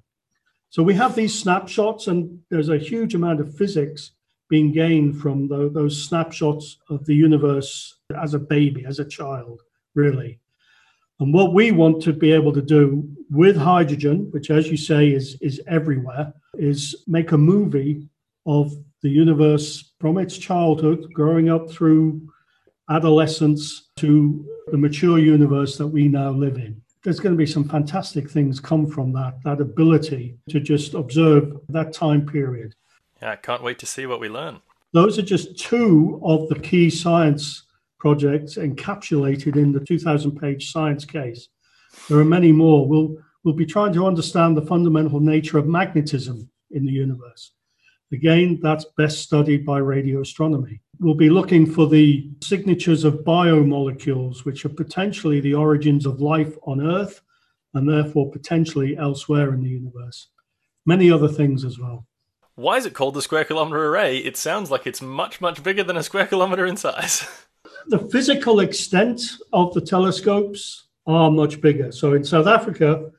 So 0.70 0.82
we 0.82 0.94
have 0.94 1.14
these 1.14 1.38
snapshots, 1.38 2.06
and 2.06 2.40
there's 2.50 2.70
a 2.70 2.78
huge 2.78 3.14
amount 3.14 3.40
of 3.40 3.54
physics 3.54 4.12
being 4.48 4.72
gained 4.72 5.20
from 5.20 5.48
the, 5.48 5.68
those 5.68 6.02
snapshots 6.02 6.78
of 6.88 7.04
the 7.04 7.14
universe 7.14 7.98
as 8.22 8.32
a 8.32 8.38
baby, 8.38 8.86
as 8.86 9.00
a 9.00 9.04
child, 9.04 9.60
really. 9.94 10.40
And 11.18 11.32
what 11.32 11.54
we 11.54 11.72
want 11.72 12.02
to 12.02 12.12
be 12.12 12.32
able 12.32 12.52
to 12.52 12.62
do 12.62 13.08
with 13.30 13.56
hydrogen, 13.56 14.28
which, 14.32 14.50
as 14.50 14.68
you 14.68 14.76
say, 14.76 15.08
is, 15.08 15.36
is 15.40 15.60
everywhere, 15.66 16.32
is 16.54 17.04
make 17.06 17.32
a 17.32 17.38
movie 17.38 18.08
of 18.44 18.72
the 19.02 19.08
universe 19.08 19.92
from 19.98 20.18
its 20.18 20.36
childhood, 20.36 21.12
growing 21.12 21.48
up 21.48 21.70
through 21.70 22.20
adolescence 22.90 23.88
to 23.96 24.44
the 24.68 24.76
mature 24.76 25.18
universe 25.18 25.76
that 25.76 25.86
we 25.86 26.08
now 26.08 26.30
live 26.30 26.56
in. 26.56 26.80
There's 27.02 27.20
going 27.20 27.34
to 27.34 27.38
be 27.38 27.46
some 27.46 27.68
fantastic 27.68 28.28
things 28.28 28.60
come 28.60 28.86
from 28.86 29.12
that, 29.12 29.38
that 29.44 29.60
ability 29.60 30.36
to 30.50 30.60
just 30.60 30.94
observe 30.94 31.58
that 31.68 31.92
time 31.92 32.26
period. 32.26 32.74
Yeah, 33.22 33.32
I 33.32 33.36
can't 33.36 33.62
wait 33.62 33.78
to 33.80 33.86
see 33.86 34.06
what 34.06 34.20
we 34.20 34.28
learn. 34.28 34.60
Those 34.92 35.18
are 35.18 35.22
just 35.22 35.58
two 35.58 36.20
of 36.24 36.48
the 36.48 36.58
key 36.58 36.90
science 36.90 37.62
projects 37.98 38.56
encapsulated 38.56 39.56
in 39.56 39.72
the 39.72 39.80
2000 39.80 40.38
page 40.38 40.70
science 40.70 41.04
case. 41.04 41.48
There 42.08 42.18
are 42.18 42.24
many 42.24 42.52
more. 42.52 42.86
We'll, 42.86 43.16
we'll 43.44 43.54
be 43.54 43.66
trying 43.66 43.92
to 43.94 44.06
understand 44.06 44.56
the 44.56 44.66
fundamental 44.66 45.20
nature 45.20 45.58
of 45.58 45.66
magnetism 45.66 46.48
in 46.70 46.84
the 46.84 46.92
universe. 46.92 47.52
Again, 48.12 48.60
that's 48.62 48.84
best 48.96 49.22
studied 49.22 49.66
by 49.66 49.78
radio 49.78 50.20
astronomy. 50.20 50.80
We'll 51.00 51.14
be 51.14 51.30
looking 51.30 51.66
for 51.66 51.88
the 51.88 52.30
signatures 52.42 53.04
of 53.04 53.24
biomolecules, 53.24 54.44
which 54.44 54.64
are 54.64 54.70
potentially 54.70 55.40
the 55.40 55.54
origins 55.54 56.06
of 56.06 56.20
life 56.20 56.56
on 56.62 56.80
Earth 56.80 57.20
and 57.74 57.88
therefore 57.88 58.30
potentially 58.30 58.96
elsewhere 58.96 59.52
in 59.52 59.62
the 59.62 59.68
universe. 59.68 60.28
Many 60.86 61.10
other 61.10 61.28
things 61.28 61.64
as 61.64 61.78
well. 61.78 62.06
Why 62.54 62.78
is 62.78 62.86
it 62.86 62.94
called 62.94 63.14
the 63.14 63.22
Square 63.22 63.44
Kilometre 63.44 63.88
Array? 63.88 64.16
It 64.16 64.36
sounds 64.36 64.70
like 64.70 64.86
it's 64.86 65.02
much, 65.02 65.42
much 65.42 65.62
bigger 65.62 65.84
than 65.84 65.98
a 65.98 66.02
square 66.02 66.26
kilometre 66.26 66.64
in 66.64 66.76
size. 66.76 67.28
the 67.88 68.08
physical 68.10 68.60
extent 68.60 69.22
of 69.52 69.72
the 69.74 69.80
telescopes 69.80 70.84
are 71.06 71.30
much 71.30 71.60
bigger. 71.60 71.92
So 71.92 72.14
in 72.14 72.24
South 72.24 72.46
Africa, 72.46 73.10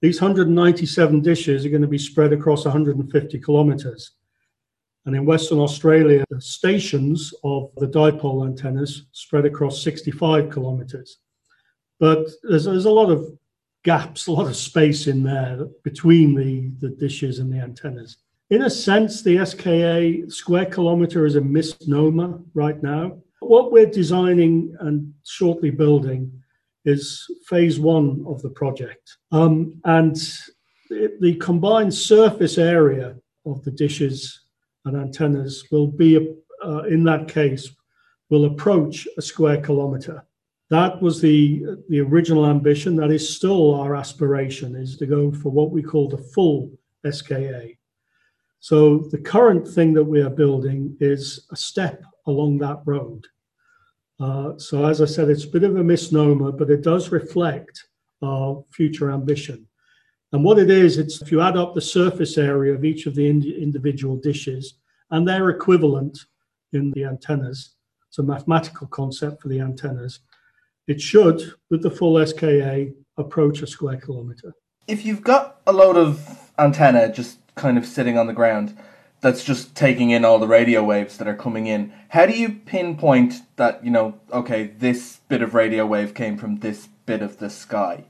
these 0.00 0.20
197 0.20 1.20
dishes 1.20 1.64
are 1.64 1.70
going 1.70 1.82
to 1.82 1.88
be 1.88 1.98
spread 1.98 2.32
across 2.32 2.64
150 2.64 3.38
kilometers. 3.40 4.12
And 5.04 5.14
in 5.14 5.24
Western 5.24 5.58
Australia, 5.58 6.24
the 6.30 6.40
stations 6.40 7.32
of 7.44 7.70
the 7.76 7.86
dipole 7.86 8.46
antennas 8.46 9.04
spread 9.12 9.44
across 9.44 9.82
65 9.82 10.50
kilometers. 10.50 11.18
But 12.00 12.26
there's, 12.42 12.64
there's 12.64 12.86
a 12.86 12.90
lot 12.90 13.10
of 13.10 13.38
gaps, 13.84 14.26
a 14.26 14.32
lot 14.32 14.48
of 14.48 14.56
space 14.56 15.06
in 15.06 15.22
there 15.22 15.66
between 15.84 16.34
the, 16.34 16.72
the 16.80 16.94
dishes 16.94 17.38
and 17.38 17.52
the 17.52 17.60
antennas. 17.60 18.16
In 18.50 18.62
a 18.62 18.70
sense, 18.70 19.22
the 19.22 19.44
SKA 19.44 20.30
square 20.30 20.66
kilometer 20.66 21.24
is 21.24 21.36
a 21.36 21.40
misnomer 21.40 22.40
right 22.54 22.80
now. 22.82 23.18
What 23.40 23.72
we're 23.72 23.90
designing 23.90 24.74
and 24.80 25.12
shortly 25.24 25.70
building 25.70 26.32
is 26.84 27.26
phase 27.46 27.78
one 27.78 28.24
of 28.26 28.40
the 28.42 28.50
project. 28.50 29.16
Um, 29.32 29.80
and 29.84 30.16
the, 30.88 31.36
combined 31.40 31.92
surface 31.92 32.58
area 32.58 33.16
of 33.44 33.62
the 33.64 33.72
dishes 33.72 34.40
and 34.84 34.96
antennas 34.96 35.64
will 35.70 35.88
be, 35.88 36.34
uh, 36.64 36.82
in 36.84 37.04
that 37.04 37.28
case, 37.28 37.70
will 38.30 38.46
approach 38.46 39.06
a 39.18 39.22
square 39.22 39.60
kilometer. 39.60 40.24
That 40.70 41.00
was 41.02 41.20
the, 41.20 41.64
the 41.88 42.00
original 42.00 42.46
ambition. 42.46 42.96
That 42.96 43.10
is 43.10 43.36
still 43.36 43.74
our 43.74 43.94
aspiration, 43.94 44.74
is 44.74 44.96
to 44.96 45.06
go 45.06 45.30
for 45.30 45.50
what 45.50 45.70
we 45.70 45.82
call 45.82 46.08
the 46.08 46.18
full 46.18 46.70
SKA. 47.08 47.70
So 48.66 48.98
the 49.12 49.18
current 49.18 49.68
thing 49.68 49.92
that 49.92 50.02
we 50.02 50.20
are 50.22 50.28
building 50.28 50.96
is 50.98 51.46
a 51.52 51.56
step 51.56 52.02
along 52.26 52.58
that 52.58 52.80
road. 52.84 53.24
Uh, 54.18 54.58
so 54.58 54.86
as 54.86 55.00
I 55.00 55.04
said, 55.04 55.28
it's 55.28 55.44
a 55.44 55.50
bit 55.50 55.62
of 55.62 55.76
a 55.76 55.84
misnomer, 55.84 56.50
but 56.50 56.70
it 56.70 56.82
does 56.82 57.12
reflect 57.12 57.86
our 58.24 58.64
future 58.72 59.12
ambition. 59.12 59.68
And 60.32 60.42
what 60.42 60.58
it 60.58 60.68
is, 60.68 60.98
it's 60.98 61.22
if 61.22 61.30
you 61.30 61.40
add 61.40 61.56
up 61.56 61.76
the 61.76 61.80
surface 61.80 62.38
area 62.38 62.74
of 62.74 62.84
each 62.84 63.06
of 63.06 63.14
the 63.14 63.28
ind- 63.28 63.44
individual 63.44 64.16
dishes 64.16 64.74
and 65.12 65.28
their 65.28 65.50
equivalent 65.50 66.18
in 66.72 66.90
the 66.90 67.04
antennas, 67.04 67.76
it's 68.08 68.18
a 68.18 68.22
mathematical 68.24 68.88
concept 68.88 69.42
for 69.42 69.48
the 69.48 69.60
antennas, 69.60 70.18
it 70.88 71.00
should, 71.00 71.52
with 71.70 71.84
the 71.84 71.90
full 71.98 72.18
SKA, 72.26 72.88
approach 73.16 73.62
a 73.62 73.66
square 73.68 73.98
kilometer. 73.98 74.52
If 74.88 75.06
you've 75.06 75.22
got 75.22 75.60
a 75.68 75.72
load 75.72 75.96
of 75.96 76.50
antenna 76.58 77.12
just 77.12 77.38
kind 77.56 77.78
of 77.78 77.86
sitting 77.86 78.18
on 78.18 78.26
the 78.26 78.32
ground, 78.32 78.76
that's 79.20 79.42
just 79.42 79.74
taking 79.74 80.10
in 80.10 80.24
all 80.24 80.38
the 80.38 80.46
radio 80.46 80.84
waves 80.84 81.16
that 81.16 81.26
are 81.26 81.34
coming 81.34 81.66
in. 81.66 81.92
How 82.10 82.26
do 82.26 82.34
you 82.34 82.50
pinpoint 82.50 83.42
that, 83.56 83.82
you 83.82 83.90
know, 83.90 84.20
okay, 84.30 84.68
this 84.78 85.20
bit 85.28 85.42
of 85.42 85.54
radio 85.54 85.86
wave 85.86 86.14
came 86.14 86.36
from 86.36 86.56
this 86.56 86.88
bit 87.06 87.22
of 87.22 87.38
the 87.38 87.48
sky? 87.48 88.04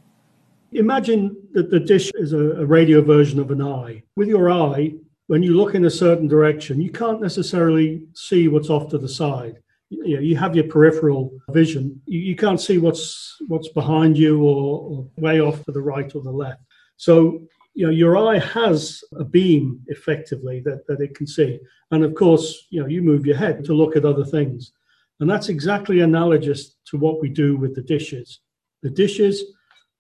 Imagine 0.72 1.36
that 1.52 1.70
the 1.70 1.78
dish 1.78 2.10
is 2.14 2.32
a, 2.32 2.60
a 2.60 2.66
radio 2.66 3.00
version 3.00 3.38
of 3.38 3.52
an 3.52 3.62
eye. 3.62 4.02
With 4.16 4.28
your 4.28 4.50
eye, 4.50 4.94
when 5.28 5.44
you 5.44 5.56
look 5.56 5.76
in 5.76 5.84
a 5.84 5.90
certain 5.90 6.26
direction, 6.26 6.80
you 6.80 6.90
can't 6.90 7.20
necessarily 7.20 8.02
see 8.14 8.48
what's 8.48 8.68
off 8.68 8.90
to 8.90 8.98
the 8.98 9.08
side. 9.08 9.58
You, 9.90 10.16
know, 10.16 10.20
you 10.20 10.36
have 10.36 10.56
your 10.56 10.64
peripheral 10.64 11.30
vision. 11.50 12.00
You, 12.06 12.18
you, 12.18 12.34
can't 12.34 12.60
see 12.60 12.78
what's 12.78 13.36
what's 13.46 13.68
behind 13.68 14.18
you 14.18 14.42
or, 14.42 14.80
or 14.80 15.08
way 15.16 15.40
off 15.40 15.64
to 15.64 15.72
the 15.72 15.80
right 15.80 16.12
or 16.16 16.22
the 16.22 16.32
left. 16.32 16.62
So 16.96 17.46
you 17.76 17.84
know 17.84 17.92
your 17.92 18.16
eye 18.16 18.38
has 18.38 19.04
a 19.18 19.24
beam 19.24 19.80
effectively 19.88 20.60
that, 20.60 20.86
that 20.88 21.00
it 21.00 21.14
can 21.14 21.26
see. 21.26 21.60
And 21.92 22.02
of 22.02 22.14
course 22.14 22.66
you 22.70 22.80
know 22.80 22.88
you 22.88 23.02
move 23.02 23.26
your 23.26 23.36
head 23.36 23.64
to 23.66 23.74
look 23.74 23.94
at 23.94 24.04
other 24.04 24.24
things. 24.24 24.72
And 25.20 25.30
that's 25.30 25.48
exactly 25.50 26.00
analogous 26.00 26.74
to 26.86 26.98
what 26.98 27.20
we 27.20 27.28
do 27.28 27.56
with 27.56 27.74
the 27.74 27.82
dishes. 27.82 28.40
The 28.82 28.90
dishes 28.90 29.44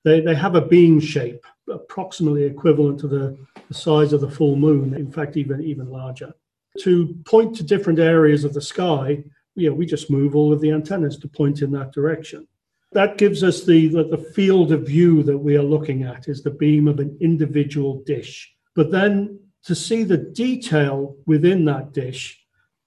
they, 0.04 0.20
they 0.20 0.34
have 0.34 0.54
a 0.54 0.60
beam 0.60 0.98
shape 1.00 1.44
approximately 1.68 2.44
equivalent 2.44 3.00
to 3.00 3.08
the, 3.08 3.36
the 3.68 3.74
size 3.74 4.12
of 4.12 4.20
the 4.20 4.30
full 4.30 4.56
moon 4.56 4.94
in 4.94 5.12
fact 5.12 5.36
even 5.36 5.62
even 5.62 5.90
larger. 5.90 6.32
To 6.80 7.14
point 7.26 7.54
to 7.56 7.62
different 7.62 7.98
areas 7.98 8.44
of 8.44 8.54
the 8.54 8.60
sky 8.62 9.22
you 9.54 9.68
know 9.68 9.74
we 9.74 9.84
just 9.84 10.10
move 10.10 10.34
all 10.34 10.50
of 10.52 10.62
the 10.62 10.72
antennas 10.72 11.18
to 11.18 11.28
point 11.28 11.60
in 11.60 11.70
that 11.72 11.92
direction 11.92 12.48
that 12.96 13.18
gives 13.18 13.44
us 13.44 13.62
the, 13.62 13.88
the, 13.88 14.04
the 14.04 14.24
field 14.32 14.72
of 14.72 14.86
view 14.86 15.22
that 15.22 15.36
we 15.36 15.54
are 15.54 15.62
looking 15.62 16.04
at 16.04 16.28
is 16.28 16.42
the 16.42 16.50
beam 16.50 16.88
of 16.88 16.98
an 16.98 17.14
individual 17.20 18.02
dish. 18.06 18.50
But 18.74 18.90
then 18.90 19.38
to 19.64 19.74
see 19.74 20.02
the 20.02 20.16
detail 20.16 21.14
within 21.26 21.66
that 21.66 21.92
dish, 21.92 22.42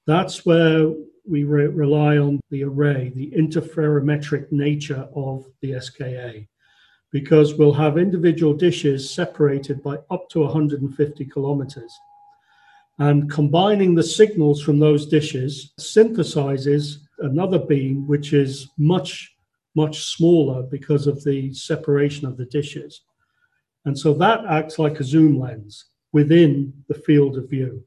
that's 0.08 0.48
where 0.48 0.92
we 1.28 1.44
re- 1.44 1.68
rely 1.68 2.18
on 2.18 2.40
the 2.50 2.64
array, 2.64 3.12
the 3.14 3.32
interferometric 3.38 4.52
nature 4.52 5.08
of 5.16 5.46
the 5.62 5.80
SKA, 5.80 6.48
because 7.12 7.54
we'll 7.54 7.74
have 7.74 8.00
individual 8.00 8.56
dishes 8.56 9.14
separated 9.14 9.84
by 9.84 10.00
up 10.10 10.28
to 10.30 10.40
150 10.40 11.24
kilometers. 11.26 11.94
And 12.98 13.30
combining 13.30 13.94
the 13.94 14.02
signals 14.02 14.64
from 14.64 14.80
those 14.80 15.06
dishes 15.06 15.72
synthesizes 15.80 16.96
another 17.20 17.60
beam, 17.60 18.08
which 18.08 18.34
is 18.34 18.70
much 18.80 19.36
much 19.84 19.98
smaller 20.16 20.60
because 20.64 21.08
of 21.08 21.24
the 21.24 21.54
separation 21.54 22.28
of 22.28 22.36
the 22.38 22.50
dishes. 22.58 22.92
And 23.86 23.96
so 23.98 24.14
that 24.16 24.46
acts 24.60 24.78
like 24.84 25.00
a 25.00 25.10
zoom 25.14 25.40
lens 25.40 25.74
within 26.12 26.52
the 26.90 27.00
field 27.08 27.38
of 27.38 27.50
view. 27.50 27.84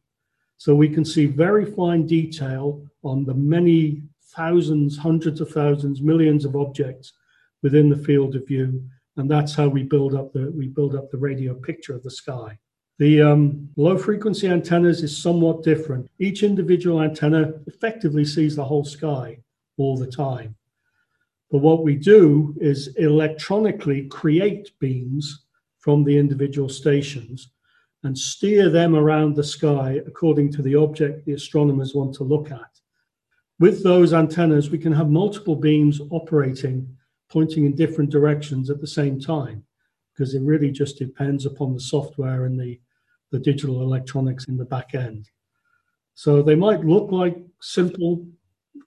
So 0.57 0.75
we 0.75 0.89
can 0.89 1.05
see 1.05 1.27
very 1.27 1.67
fine 1.81 2.07
detail 2.07 2.65
on 3.03 3.25
the 3.25 3.35
many 3.35 4.03
thousands, 4.37 4.97
hundreds 4.97 5.41
of 5.41 5.51
thousands, 5.51 6.01
millions 6.01 6.45
of 6.45 6.57
objects 6.57 7.13
within 7.65 7.89
the 7.91 8.05
field 8.09 8.35
of 8.37 8.47
view. 8.47 8.69
And 9.17 9.31
that's 9.31 9.55
how 9.55 9.69
we 9.69 9.83
build 9.83 10.15
up 10.15 10.33
the 10.33 10.51
we 10.61 10.67
build 10.69 10.95
up 10.95 11.11
the 11.11 11.25
radio 11.29 11.53
picture 11.69 11.95
of 11.95 12.03
the 12.05 12.17
sky. 12.25 12.59
The 12.99 13.21
um, 13.31 13.69
low 13.77 13.97
frequency 13.99 14.49
antennas 14.49 15.03
is 15.03 15.25
somewhat 15.27 15.63
different. 15.63 16.09
Each 16.19 16.43
individual 16.43 17.03
antenna 17.03 17.53
effectively 17.67 18.25
sees 18.25 18.55
the 18.55 18.65
whole 18.71 18.85
sky 18.85 19.27
all 19.77 19.97
the 19.99 20.13
time. 20.27 20.55
But 21.53 21.59
what 21.59 21.85
we 21.85 21.97
do 21.97 22.57
is 22.59 22.89
electronically 22.97 24.09
create 24.09 24.73
beams 24.81 25.45
from 25.81 26.03
the 26.03 26.17
individual 26.17 26.71
stations 26.71 27.51
and 28.05 28.17
steer 28.17 28.71
them 28.71 28.97
around 28.97 29.37
the 29.37 29.45
sky 29.45 30.01
according 30.07 30.51
to 30.53 30.63
the 30.63 30.75
object 30.75 31.27
the 31.27 31.35
astronomers 31.35 31.95
want 31.95 32.15
to 32.15 32.25
look 32.25 32.51
at. 32.51 32.81
with 33.59 33.85
those 33.85 34.13
antennas, 34.13 34.71
we 34.71 34.79
can 34.79 34.93
have 34.93 35.09
multiple 35.09 35.55
beams 35.55 36.01
operating, 36.11 36.97
pointing 37.29 37.67
in 37.67 37.77
different 37.77 38.11
directions 38.11 38.71
at 38.71 38.81
the 38.81 38.87
same 38.87 39.21
time, 39.21 39.63
because 40.13 40.35
it 40.35 40.43
really 40.43 40.71
just 40.71 40.99
depends 40.99 41.47
upon 41.47 41.73
the 41.73 41.81
software 41.81 42.47
and 42.47 42.59
the, 42.59 42.81
the 43.31 43.39
digital 43.39 43.83
electronics 43.83 44.49
in 44.49 44.57
the 44.57 44.65
back 44.65 44.95
end. 44.95 45.29
So 46.15 46.43
they 46.43 46.57
might 46.57 46.85
look 46.85 47.13
like 47.13 47.37
simple 47.61 48.27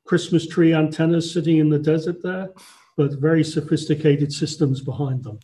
Christmas 0.06 0.48
tree 0.48 0.74
antennas 0.74 1.32
sitting 1.32 1.58
in 1.58 1.70
the 1.70 1.80
desert 1.80 2.22
there, 2.22 2.50
but 2.98 3.14
very 3.14 3.44
sophisticated 3.44 4.32
systems 4.32 4.82
behind 4.82 5.24
them. 5.24 5.40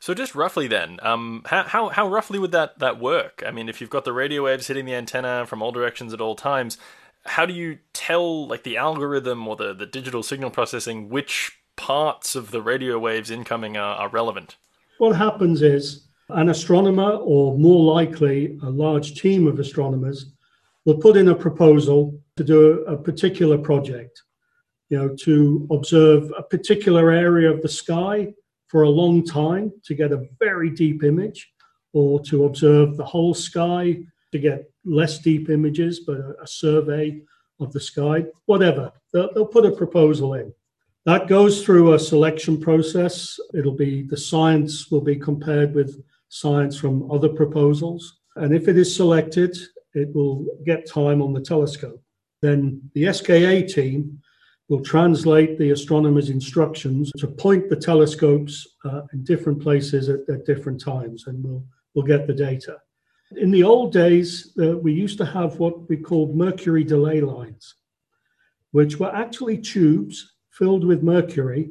So 0.00 0.14
just 0.14 0.34
roughly 0.34 0.68
then, 0.68 0.98
um, 1.02 1.42
how, 1.46 1.62
how, 1.64 1.88
how 1.88 2.08
roughly 2.08 2.38
would 2.38 2.52
that, 2.52 2.78
that 2.78 3.00
work? 3.00 3.42
I 3.46 3.50
mean, 3.50 3.68
if 3.68 3.80
you've 3.80 3.90
got 3.90 4.04
the 4.04 4.12
radio 4.12 4.44
waves 4.44 4.66
hitting 4.66 4.84
the 4.84 4.94
antenna 4.94 5.46
from 5.46 5.62
all 5.62 5.72
directions 5.72 6.12
at 6.12 6.20
all 6.20 6.36
times, 6.36 6.76
how 7.24 7.46
do 7.46 7.54
you 7.54 7.78
tell 7.92 8.46
like 8.46 8.62
the 8.62 8.76
algorithm 8.76 9.48
or 9.48 9.56
the, 9.56 9.74
the 9.74 9.86
digital 9.86 10.22
signal 10.22 10.50
processing 10.50 11.08
which 11.08 11.58
parts 11.76 12.34
of 12.34 12.50
the 12.50 12.62
radio 12.62 12.98
waves 12.98 13.30
incoming 13.30 13.76
are, 13.76 13.96
are 13.96 14.08
relevant? 14.08 14.56
What 14.98 15.16
happens 15.16 15.62
is 15.62 16.06
an 16.28 16.48
astronomer, 16.48 17.12
or 17.12 17.56
more 17.56 17.94
likely 17.94 18.58
a 18.62 18.70
large 18.70 19.20
team 19.20 19.46
of 19.46 19.58
astronomers, 19.58 20.32
will 20.84 20.98
put 20.98 21.16
in 21.16 21.28
a 21.28 21.34
proposal 21.34 22.20
to 22.36 22.44
do 22.44 22.84
a, 22.84 22.96
particular 22.96 23.56
project, 23.56 24.22
you 24.90 24.98
know, 24.98 25.14
to 25.16 25.66
observe 25.70 26.30
a 26.38 26.42
particular 26.42 27.10
area 27.10 27.50
of 27.50 27.62
the 27.62 27.68
sky 27.68 28.32
for 28.68 28.82
a 28.82 28.88
long 28.88 29.24
time 29.24 29.72
to 29.84 29.94
get 29.94 30.12
a 30.12 30.26
very 30.38 30.70
deep 30.70 31.02
image, 31.02 31.52
or 31.92 32.20
to 32.20 32.44
observe 32.44 32.96
the 32.96 33.04
whole 33.04 33.32
sky 33.32 33.98
to 34.32 34.38
get 34.38 34.70
less 34.84 35.18
deep 35.18 35.48
images, 35.48 36.00
but 36.00 36.18
a, 36.18 36.36
a 36.42 36.46
survey 36.46 37.22
of 37.58 37.72
the 37.72 37.80
sky, 37.80 38.24
whatever. 38.44 38.92
They'll, 39.12 39.32
they'll 39.32 39.46
put 39.46 39.64
a 39.64 39.70
proposal 39.70 40.34
in. 40.34 40.52
That 41.06 41.28
goes 41.28 41.64
through 41.64 41.94
a 41.94 41.98
selection 41.98 42.60
process. 42.60 43.38
It'll 43.54 43.72
be 43.76 44.02
the 44.02 44.16
science 44.16 44.90
will 44.90 45.00
be 45.00 45.16
compared 45.16 45.74
with 45.74 46.02
science 46.28 46.76
from 46.76 47.10
other 47.10 47.28
proposals. 47.28 48.18
And 48.34 48.54
if 48.54 48.68
it 48.68 48.76
is 48.76 48.94
selected, 48.94 49.56
it 49.94 50.14
will 50.14 50.44
get 50.66 50.90
time 50.90 51.22
on 51.22 51.32
the 51.32 51.40
telescope. 51.40 52.02
Then 52.42 52.90
the 52.94 53.12
SKA 53.12 53.66
team 53.66 54.20
will 54.68 54.82
translate 54.82 55.58
the 55.58 55.70
astronomer's 55.70 56.28
instructions 56.28 57.12
to 57.18 57.28
point 57.28 57.68
the 57.68 57.76
telescopes 57.76 58.66
uh, 58.84 59.02
in 59.12 59.22
different 59.22 59.62
places 59.62 60.08
at, 60.08 60.20
at, 60.28 60.44
different 60.44 60.80
times, 60.80 61.26
and 61.28 61.42
we'll, 61.42 61.64
we'll 61.94 62.04
get 62.04 62.26
the 62.26 62.34
data. 62.34 62.76
In 63.36 63.50
the 63.50 63.62
old 63.62 63.92
days, 63.92 64.52
uh, 64.60 64.76
we 64.76 64.92
used 64.92 65.18
to 65.18 65.24
have 65.24 65.58
what 65.58 65.88
we 65.88 65.96
called 65.96 66.36
mercury 66.36 66.84
delay 66.84 67.20
lines, 67.20 67.74
which 68.72 68.98
were 68.98 69.14
actually 69.14 69.58
tubes 69.58 70.34
filled 70.50 70.84
with 70.84 71.02
mercury 71.02 71.70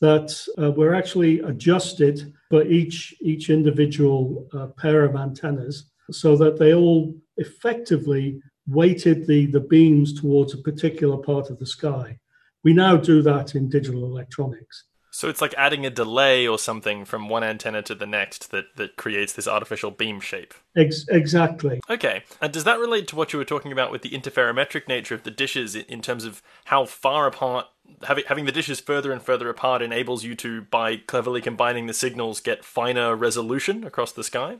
that 0.00 0.46
uh, 0.60 0.70
were 0.70 0.94
actually 0.94 1.40
adjusted 1.40 2.32
for 2.50 2.62
each, 2.64 3.14
each 3.20 3.50
individual 3.50 4.46
uh, 4.52 4.66
pair 4.78 5.04
of 5.04 5.16
antennas 5.16 5.90
so 6.10 6.36
that 6.36 6.58
they 6.58 6.74
all 6.74 7.14
effectively 7.38 8.40
weighted 8.66 9.26
the, 9.26 9.46
the 9.46 9.60
beams 9.60 10.18
towards 10.18 10.54
a 10.54 10.58
particular 10.58 11.16
part 11.16 11.50
of 11.50 11.58
the 11.58 11.66
sky. 11.66 12.18
We 12.62 12.72
now 12.72 12.96
do 12.96 13.22
that 13.22 13.54
in 13.54 13.68
digital 13.68 14.04
electronics. 14.04 14.84
So 15.14 15.28
it's 15.28 15.40
like 15.40 15.54
adding 15.56 15.86
a 15.86 15.90
delay 15.90 16.44
or 16.48 16.58
something 16.58 17.04
from 17.04 17.28
one 17.28 17.44
antenna 17.44 17.82
to 17.82 17.94
the 17.94 18.06
next 18.06 18.50
that, 18.50 18.74
that 18.74 18.96
creates 18.96 19.32
this 19.32 19.46
artificial 19.46 19.92
beam 19.92 20.18
shape. 20.18 20.54
Ex- 20.76 21.06
exactly. 21.08 21.80
Okay. 21.88 22.24
And 22.40 22.52
does 22.52 22.64
that 22.64 22.80
relate 22.80 23.06
to 23.08 23.16
what 23.16 23.32
you 23.32 23.38
were 23.38 23.44
talking 23.44 23.70
about 23.70 23.92
with 23.92 24.02
the 24.02 24.10
interferometric 24.10 24.88
nature 24.88 25.14
of 25.14 25.22
the 25.22 25.30
dishes 25.30 25.76
in 25.76 26.02
terms 26.02 26.24
of 26.24 26.42
how 26.64 26.84
far 26.84 27.28
apart 27.28 27.66
having 28.02 28.24
having 28.26 28.44
the 28.44 28.50
dishes 28.50 28.80
further 28.80 29.12
and 29.12 29.22
further 29.22 29.48
apart 29.48 29.82
enables 29.82 30.24
you 30.24 30.34
to 30.34 30.62
by 30.62 30.96
cleverly 30.96 31.40
combining 31.40 31.86
the 31.86 31.94
signals 31.94 32.40
get 32.40 32.64
finer 32.64 33.14
resolution 33.14 33.84
across 33.84 34.10
the 34.10 34.24
sky? 34.24 34.56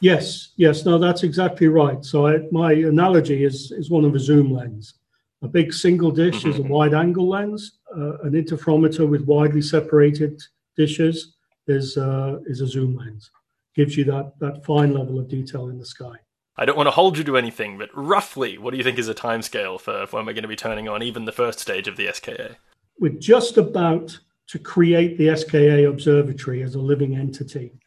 Yes, 0.00 0.50
yes, 0.56 0.84
no, 0.84 0.98
that's 0.98 1.24
exactly 1.24 1.66
right. 1.66 2.04
So 2.04 2.26
I, 2.28 2.38
my 2.52 2.72
analogy 2.72 3.44
is 3.44 3.72
is 3.72 3.90
one 3.90 4.04
of 4.04 4.14
a 4.14 4.20
zoom 4.20 4.52
lens. 4.52 4.94
A 5.42 5.48
big 5.48 5.72
single 5.72 6.10
dish 6.10 6.44
is 6.44 6.56
a 6.56 6.60
mm-hmm. 6.60 6.68
wide 6.68 6.94
angle 6.94 7.28
lens. 7.28 7.78
Uh, 7.96 8.18
an 8.18 8.32
interferometer 8.32 9.08
with 9.08 9.22
widely 9.22 9.62
separated 9.62 10.40
dishes 10.76 11.34
is 11.66 11.96
uh, 11.96 12.38
is 12.46 12.60
a 12.60 12.66
zoom 12.66 12.96
lens. 12.96 13.30
Gives 13.74 13.96
you 13.96 14.04
that 14.04 14.32
that 14.40 14.64
fine 14.64 14.94
level 14.94 15.18
of 15.18 15.28
detail 15.28 15.68
in 15.68 15.78
the 15.78 15.86
sky. 15.86 16.14
I 16.56 16.64
don't 16.64 16.76
want 16.76 16.88
to 16.88 16.92
hold 16.92 17.16
you 17.16 17.22
to 17.24 17.36
anything, 17.36 17.78
but 17.78 17.88
roughly, 17.94 18.58
what 18.58 18.72
do 18.72 18.78
you 18.78 18.82
think 18.82 18.98
is 18.98 19.08
a 19.08 19.14
timescale 19.14 19.80
for, 19.80 20.06
for 20.08 20.16
when 20.16 20.26
we're 20.26 20.32
going 20.32 20.42
to 20.42 20.48
be 20.48 20.56
turning 20.56 20.88
on 20.88 21.04
even 21.04 21.24
the 21.24 21.30
first 21.30 21.60
stage 21.60 21.86
of 21.86 21.96
the 21.96 22.12
SKA? 22.12 22.56
We're 22.98 23.12
just 23.12 23.58
about 23.58 24.18
to 24.48 24.58
create 24.58 25.18
the 25.18 25.36
SKA 25.36 25.88
Observatory 25.88 26.62
as 26.62 26.74
a 26.74 26.80
living 26.80 27.14
entity. 27.14 27.78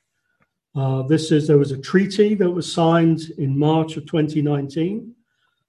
Uh, 0.75 1.01
this 1.03 1.31
is 1.31 1.47
there 1.47 1.57
was 1.57 1.71
a 1.71 1.77
treaty 1.77 2.33
that 2.35 2.49
was 2.49 2.71
signed 2.71 3.21
in 3.37 3.57
March 3.57 3.97
of 3.97 4.05
2019 4.05 5.13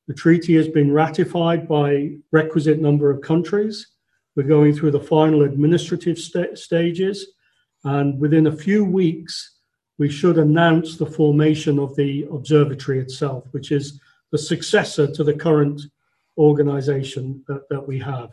the 0.09 0.15
treaty 0.15 0.55
has 0.57 0.69
been 0.69 0.93
ratified 0.93 1.69
by 1.69 2.17
requisite 2.33 2.81
number 2.81 3.11
of 3.11 3.21
countries. 3.21 3.87
We're 4.35 4.43
going 4.43 4.75
through 4.75 4.91
the 4.91 5.01
final 5.01 5.43
administrative 5.43 6.19
st- 6.19 6.59
stages, 6.59 7.29
and 7.85 8.19
within 8.19 8.49
a 8.49 8.57
few 8.57 8.85
weeks, 8.85 9.59
we 9.99 10.09
should 10.09 10.39
announce 10.39 10.97
the 10.97 11.07
formation 11.07 11.79
of 11.79 11.95
the 11.95 12.27
observatory 12.33 12.99
itself, 12.99 13.45
which 13.53 13.71
is 13.71 14.01
the 14.33 14.39
successor 14.39 15.07
to 15.07 15.23
the 15.23 15.35
current 15.35 15.81
organization 16.37 17.45
that, 17.47 17.69
that 17.71 17.87
we 17.87 17.99
have. 18.01 18.31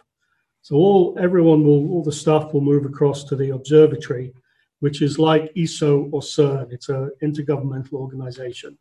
So 0.61 0.75
all 0.75 1.17
everyone 1.19 1.63
will, 1.63 1.91
all 1.91 2.03
the 2.03 2.11
staff 2.11 2.51
will 2.53 2.61
move 2.61 2.85
across 2.85 3.23
to 3.25 3.35
the 3.35 3.51
observatory, 3.51 4.33
which 4.79 5.01
is 5.01 5.19
like 5.19 5.51
ESO 5.57 6.09
or 6.11 6.21
CERN. 6.21 6.71
It's 6.71 6.89
an 6.89 7.11
intergovernmental 7.21 7.93
organization. 7.93 8.77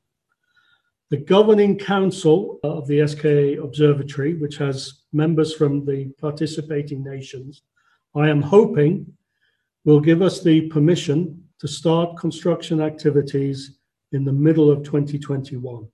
The 1.10 1.16
governing 1.16 1.78
council 1.78 2.60
of 2.62 2.86
the 2.86 3.06
SKA 3.06 3.62
Observatory, 3.62 4.34
which 4.34 4.58
has 4.58 5.04
members 5.12 5.54
from 5.54 5.84
the 5.84 6.12
participating 6.20 7.02
nations, 7.02 7.62
I 8.14 8.28
am 8.28 8.42
hoping 8.42 9.12
will 9.84 10.00
give 10.00 10.20
us 10.20 10.42
the 10.42 10.62
permission 10.68 11.42
to 11.60 11.68
start 11.68 12.18
construction 12.18 12.80
activities 12.82 13.78
in 14.12 14.24
the 14.24 14.32
middle 14.32 14.70
of 14.70 14.82
2021. 14.82 15.88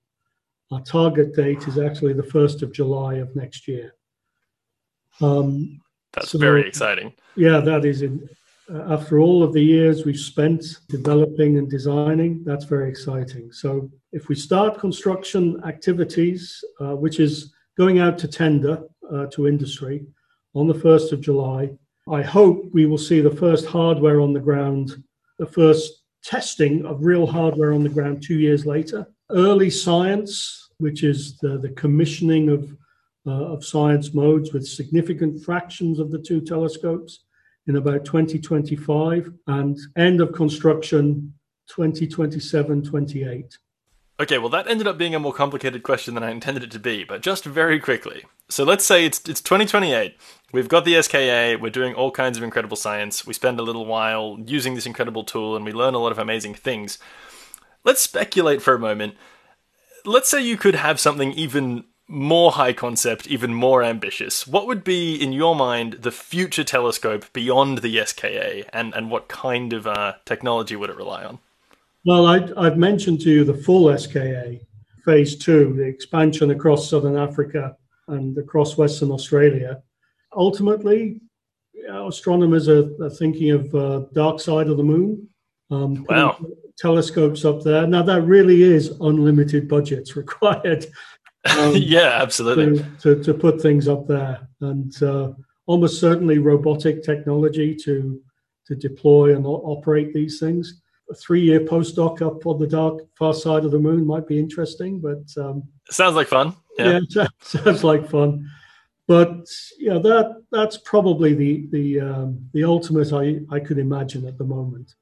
Our 0.72 0.80
target 0.80 1.34
date 1.34 1.68
is 1.68 1.78
actually 1.78 2.14
the 2.14 2.22
1st 2.22 2.62
of 2.62 2.72
July 2.72 3.14
of 3.14 3.34
next 3.36 3.68
year. 3.68 3.94
Um, 5.20 5.80
That's 6.12 6.30
so, 6.30 6.38
very 6.38 6.66
exciting. 6.66 7.12
Yeah, 7.36 7.60
that 7.60 7.84
is 7.84 8.02
in, 8.02 8.28
uh, 8.72 8.94
after 8.94 9.20
all 9.20 9.42
of 9.42 9.52
the 9.52 9.62
years 9.62 10.04
we've 10.04 10.18
spent 10.18 10.64
developing 10.88 11.58
and 11.58 11.70
designing, 11.70 12.42
that's 12.44 12.64
very 12.64 12.88
exciting. 12.88 13.52
So, 13.52 13.90
if 14.12 14.28
we 14.28 14.34
start 14.34 14.78
construction 14.78 15.62
activities, 15.64 16.64
uh, 16.80 16.96
which 16.96 17.20
is 17.20 17.52
going 17.76 17.98
out 17.98 18.16
to 18.18 18.28
tender 18.28 18.84
uh, 19.12 19.26
to 19.26 19.48
industry 19.48 20.06
on 20.54 20.66
the 20.66 20.74
1st 20.74 21.12
of 21.12 21.20
July, 21.20 21.70
I 22.10 22.22
hope 22.22 22.70
we 22.72 22.86
will 22.86 22.98
see 22.98 23.20
the 23.20 23.34
first 23.34 23.66
hardware 23.66 24.20
on 24.20 24.32
the 24.32 24.40
ground, 24.40 25.02
the 25.38 25.46
first 25.46 26.02
testing 26.22 26.86
of 26.86 27.04
real 27.04 27.26
hardware 27.26 27.72
on 27.72 27.82
the 27.82 27.88
ground 27.88 28.22
two 28.22 28.38
years 28.38 28.64
later. 28.64 29.06
Early 29.30 29.68
science, 29.68 30.70
which 30.78 31.02
is 31.02 31.36
the, 31.38 31.58
the 31.58 31.70
commissioning 31.70 32.48
of, 32.50 32.76
uh, 33.26 33.52
of 33.52 33.64
science 33.64 34.14
modes 34.14 34.52
with 34.52 34.66
significant 34.66 35.42
fractions 35.42 35.98
of 35.98 36.10
the 36.10 36.18
two 36.18 36.40
telescopes 36.40 37.24
in 37.66 37.76
about 37.76 38.04
2025 38.04 39.32
and 39.46 39.78
end 39.96 40.20
of 40.20 40.32
construction 40.32 41.32
2027 41.68 42.82
28. 42.82 43.58
Okay, 44.20 44.38
well, 44.38 44.48
that 44.50 44.68
ended 44.68 44.86
up 44.86 44.96
being 44.96 45.14
a 45.14 45.18
more 45.18 45.32
complicated 45.32 45.82
question 45.82 46.14
than 46.14 46.22
I 46.22 46.30
intended 46.30 46.62
it 46.62 46.70
to 46.72 46.78
be, 46.78 47.02
but 47.02 47.20
just 47.20 47.44
very 47.44 47.80
quickly. 47.80 48.24
So 48.48 48.62
let's 48.62 48.84
say 48.84 49.04
it's, 49.04 49.18
it's 49.28 49.40
2028. 49.40 50.16
We've 50.52 50.68
got 50.68 50.84
the 50.84 51.02
SKA, 51.02 51.56
we're 51.60 51.70
doing 51.70 51.94
all 51.94 52.12
kinds 52.12 52.36
of 52.36 52.44
incredible 52.44 52.76
science, 52.76 53.26
we 53.26 53.34
spend 53.34 53.58
a 53.58 53.64
little 53.64 53.86
while 53.86 54.38
using 54.46 54.74
this 54.74 54.86
incredible 54.86 55.24
tool, 55.24 55.56
and 55.56 55.64
we 55.64 55.72
learn 55.72 55.94
a 55.94 55.98
lot 55.98 56.12
of 56.12 56.18
amazing 56.18 56.54
things. 56.54 56.98
Let's 57.82 58.02
speculate 58.02 58.62
for 58.62 58.74
a 58.74 58.78
moment. 58.78 59.16
Let's 60.04 60.28
say 60.28 60.40
you 60.40 60.56
could 60.56 60.76
have 60.76 61.00
something 61.00 61.32
even 61.32 61.84
more 62.06 62.52
high 62.52 62.72
concept, 62.72 63.26
even 63.26 63.54
more 63.54 63.82
ambitious. 63.82 64.46
What 64.46 64.66
would 64.66 64.84
be, 64.84 65.14
in 65.14 65.32
your 65.32 65.56
mind, 65.56 65.94
the 66.02 66.10
future 66.10 66.64
telescope 66.64 67.32
beyond 67.32 67.78
the 67.78 68.04
SKA, 68.04 68.64
and, 68.76 68.94
and 68.94 69.10
what 69.10 69.28
kind 69.28 69.72
of 69.72 69.86
uh, 69.86 70.14
technology 70.24 70.76
would 70.76 70.90
it 70.90 70.96
rely 70.96 71.24
on? 71.24 71.38
Well, 72.04 72.26
I, 72.26 72.64
have 72.64 72.76
mentioned 72.76 73.22
to 73.22 73.30
you 73.30 73.44
the 73.44 73.54
full 73.54 73.96
SKA, 73.96 74.60
phase 75.04 75.36
two, 75.36 75.74
the 75.74 75.84
expansion 75.84 76.50
across 76.50 76.90
southern 76.90 77.16
Africa 77.16 77.76
and 78.08 78.36
across 78.36 78.76
Western 78.76 79.10
Australia. 79.10 79.82
Ultimately, 80.36 81.20
astronomers 81.88 82.68
are, 82.68 82.90
are 83.02 83.10
thinking 83.10 83.50
of 83.50 83.74
uh, 83.74 84.00
dark 84.12 84.40
side 84.40 84.68
of 84.68 84.76
the 84.76 84.82
moon. 84.82 85.28
Um, 85.70 86.04
wow. 86.08 86.38
Telescopes 86.76 87.44
up 87.44 87.62
there. 87.62 87.86
Now, 87.86 88.02
that 88.02 88.22
really 88.22 88.62
is 88.62 88.88
unlimited 89.00 89.68
budgets 89.68 90.16
required 90.16 90.86
um, 91.58 91.72
yeah, 91.74 92.18
absolutely. 92.22 92.78
to, 93.00 93.16
to, 93.16 93.24
to 93.24 93.34
put 93.34 93.60
things 93.60 93.88
up 93.88 94.06
there, 94.06 94.48
and 94.60 95.02
uh, 95.02 95.32
almost 95.66 96.00
certainly 96.00 96.38
robotic 96.38 97.02
technology 97.02 97.74
to 97.84 98.20
to 98.66 98.74
deploy 98.74 99.36
and 99.36 99.44
operate 99.46 100.14
these 100.14 100.40
things. 100.40 100.80
A 101.10 101.14
three-year 101.14 101.60
postdoc 101.60 102.22
up 102.22 102.46
on 102.46 102.58
the 102.58 102.66
dark 102.66 103.00
far 103.14 103.34
side 103.34 103.66
of 103.66 103.72
the 103.72 103.78
moon 103.78 104.06
might 104.06 104.26
be 104.26 104.38
interesting, 104.38 105.00
but 105.00 105.22
um, 105.42 105.62
Sounds 105.90 106.16
like 106.16 106.28
fun. 106.28 106.54
Yeah. 106.78 107.00
yeah, 107.10 107.26
sounds 107.42 107.84
like 107.84 108.08
fun. 108.08 108.50
But 109.06 109.46
yeah, 109.78 109.98
that 109.98 110.42
that's 110.50 110.78
probably 110.78 111.34
the 111.34 111.66
the 111.70 112.00
um, 112.00 112.48
the 112.54 112.64
ultimate 112.64 113.12
I, 113.12 113.40
I 113.54 113.60
could 113.60 113.78
imagine 113.78 114.26
at 114.26 114.38
the 114.38 114.44
moment. 114.44 114.94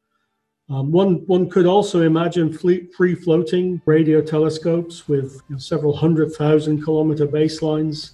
Um, 0.72 0.90
one 0.90 1.16
one 1.26 1.50
could 1.50 1.66
also 1.66 2.00
imagine 2.00 2.50
free 2.50 3.14
floating 3.14 3.82
radio 3.85 4.22
telescopes 4.22 5.06
with 5.06 5.35
you 5.48 5.56
know, 5.56 5.58
several 5.58 5.94
hundred 5.94 6.32
thousand 6.32 6.82
kilometer 6.82 7.26
baselines 7.26 8.12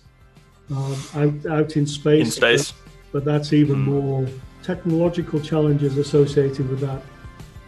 um, 0.71 0.97
out 1.15 1.47
out 1.47 1.77
in 1.77 1.87
space. 1.87 2.25
In 2.25 2.31
space. 2.33 2.73
But, 2.73 3.13
but 3.13 3.25
that's 3.25 3.53
even 3.53 3.79
more 3.79 4.27
technological 4.65 5.41
challenges 5.41 5.99
associated 5.99 6.69
with 6.69 6.81
that. 6.81 7.01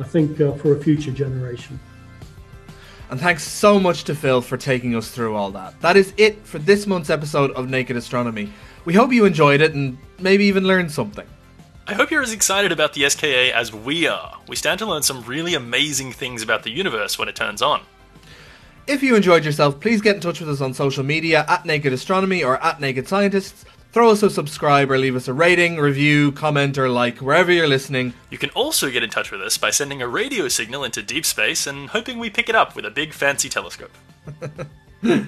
I 0.00 0.04
think 0.04 0.40
uh, 0.40 0.52
for 0.54 0.76
a 0.76 0.82
future 0.82 1.12
generation. 1.12 1.78
And 3.10 3.20
thanks 3.20 3.44
so 3.44 3.78
much 3.78 4.04
to 4.04 4.14
Phil 4.16 4.40
for 4.40 4.56
taking 4.56 4.96
us 4.96 5.10
through 5.12 5.36
all 5.36 5.52
that. 5.52 5.80
That 5.82 5.96
is 5.96 6.12
it 6.16 6.44
for 6.44 6.58
this 6.58 6.88
month's 6.88 7.10
episode 7.10 7.52
of 7.52 7.70
Naked 7.70 7.96
Astronomy. 7.96 8.52
We 8.84 8.94
hope 8.94 9.12
you 9.12 9.24
enjoyed 9.24 9.60
it 9.60 9.72
and 9.72 9.98
maybe 10.18 10.46
even 10.46 10.64
learned 10.64 10.90
something. 10.90 11.28
I 11.86 11.94
hope 11.94 12.10
you're 12.10 12.22
as 12.22 12.32
excited 12.32 12.72
about 12.72 12.92
the 12.92 13.08
SKA 13.08 13.54
as 13.54 13.72
we 13.72 14.06
are. 14.06 14.38
We 14.46 14.56
stand 14.56 14.78
to 14.78 14.86
learn 14.86 15.02
some 15.02 15.24
really 15.24 15.54
amazing 15.54 16.12
things 16.12 16.42
about 16.42 16.62
the 16.62 16.70
universe 16.70 17.18
when 17.18 17.28
it 17.28 17.34
turns 17.34 17.62
on. 17.62 17.82
If 18.86 19.02
you 19.02 19.16
enjoyed 19.16 19.44
yourself, 19.44 19.80
please 19.80 20.00
get 20.00 20.16
in 20.16 20.22
touch 20.22 20.40
with 20.40 20.50
us 20.50 20.60
on 20.60 20.74
social 20.74 21.04
media 21.04 21.44
at 21.48 21.64
Naked 21.64 21.92
Astronomy 21.92 22.44
or 22.44 22.62
at 22.62 22.80
Naked 22.80 23.08
Scientists. 23.08 23.64
Throw 23.92 24.10
us 24.10 24.22
a 24.22 24.30
subscribe 24.30 24.90
or 24.90 24.98
leave 24.98 25.16
us 25.16 25.26
a 25.26 25.32
rating, 25.32 25.78
review, 25.78 26.30
comment, 26.32 26.78
or 26.78 26.88
like 26.88 27.18
wherever 27.18 27.50
you're 27.50 27.66
listening. 27.66 28.14
You 28.30 28.38
can 28.38 28.50
also 28.50 28.88
get 28.88 29.02
in 29.02 29.10
touch 29.10 29.32
with 29.32 29.42
us 29.42 29.58
by 29.58 29.70
sending 29.70 30.00
a 30.00 30.06
radio 30.06 30.46
signal 30.46 30.84
into 30.84 31.02
deep 31.02 31.26
space 31.26 31.66
and 31.66 31.88
hoping 31.88 32.20
we 32.20 32.30
pick 32.30 32.48
it 32.48 32.54
up 32.54 32.76
with 32.76 32.84
a 32.84 32.90
big 32.90 33.12
fancy 33.12 33.48
telescope. 33.48 33.90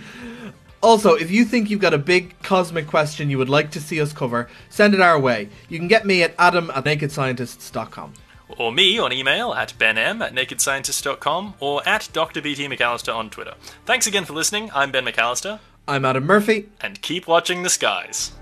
Also, 0.82 1.14
if 1.14 1.30
you 1.30 1.44
think 1.44 1.70
you've 1.70 1.80
got 1.80 1.94
a 1.94 1.98
big 1.98 2.36
cosmic 2.42 2.88
question 2.88 3.30
you 3.30 3.38
would 3.38 3.48
like 3.48 3.70
to 3.70 3.80
see 3.80 4.00
us 4.00 4.12
cover, 4.12 4.48
send 4.68 4.94
it 4.94 5.00
our 5.00 5.18
way. 5.18 5.48
You 5.68 5.78
can 5.78 5.86
get 5.86 6.04
me 6.04 6.24
at 6.24 6.34
adam 6.38 6.70
at 6.74 6.84
nakedscientists.com. 6.84 8.14
Or 8.58 8.72
me 8.72 8.98
on 8.98 9.12
email 9.12 9.54
at 9.54 9.74
benm 9.78 10.20
at 10.20 10.34
nakedscientists.com 10.34 11.54
or 11.60 11.88
at 11.88 12.02
drbtmcallister 12.12 13.14
on 13.14 13.30
Twitter. 13.30 13.54
Thanks 13.86 14.06
again 14.06 14.24
for 14.24 14.32
listening. 14.32 14.70
I'm 14.74 14.90
Ben 14.90 15.04
McAllister. 15.04 15.60
I'm 15.86 16.04
Adam 16.04 16.26
Murphy. 16.26 16.68
And 16.80 17.00
keep 17.00 17.26
watching 17.26 17.62
the 17.62 17.70
skies. 17.70 18.32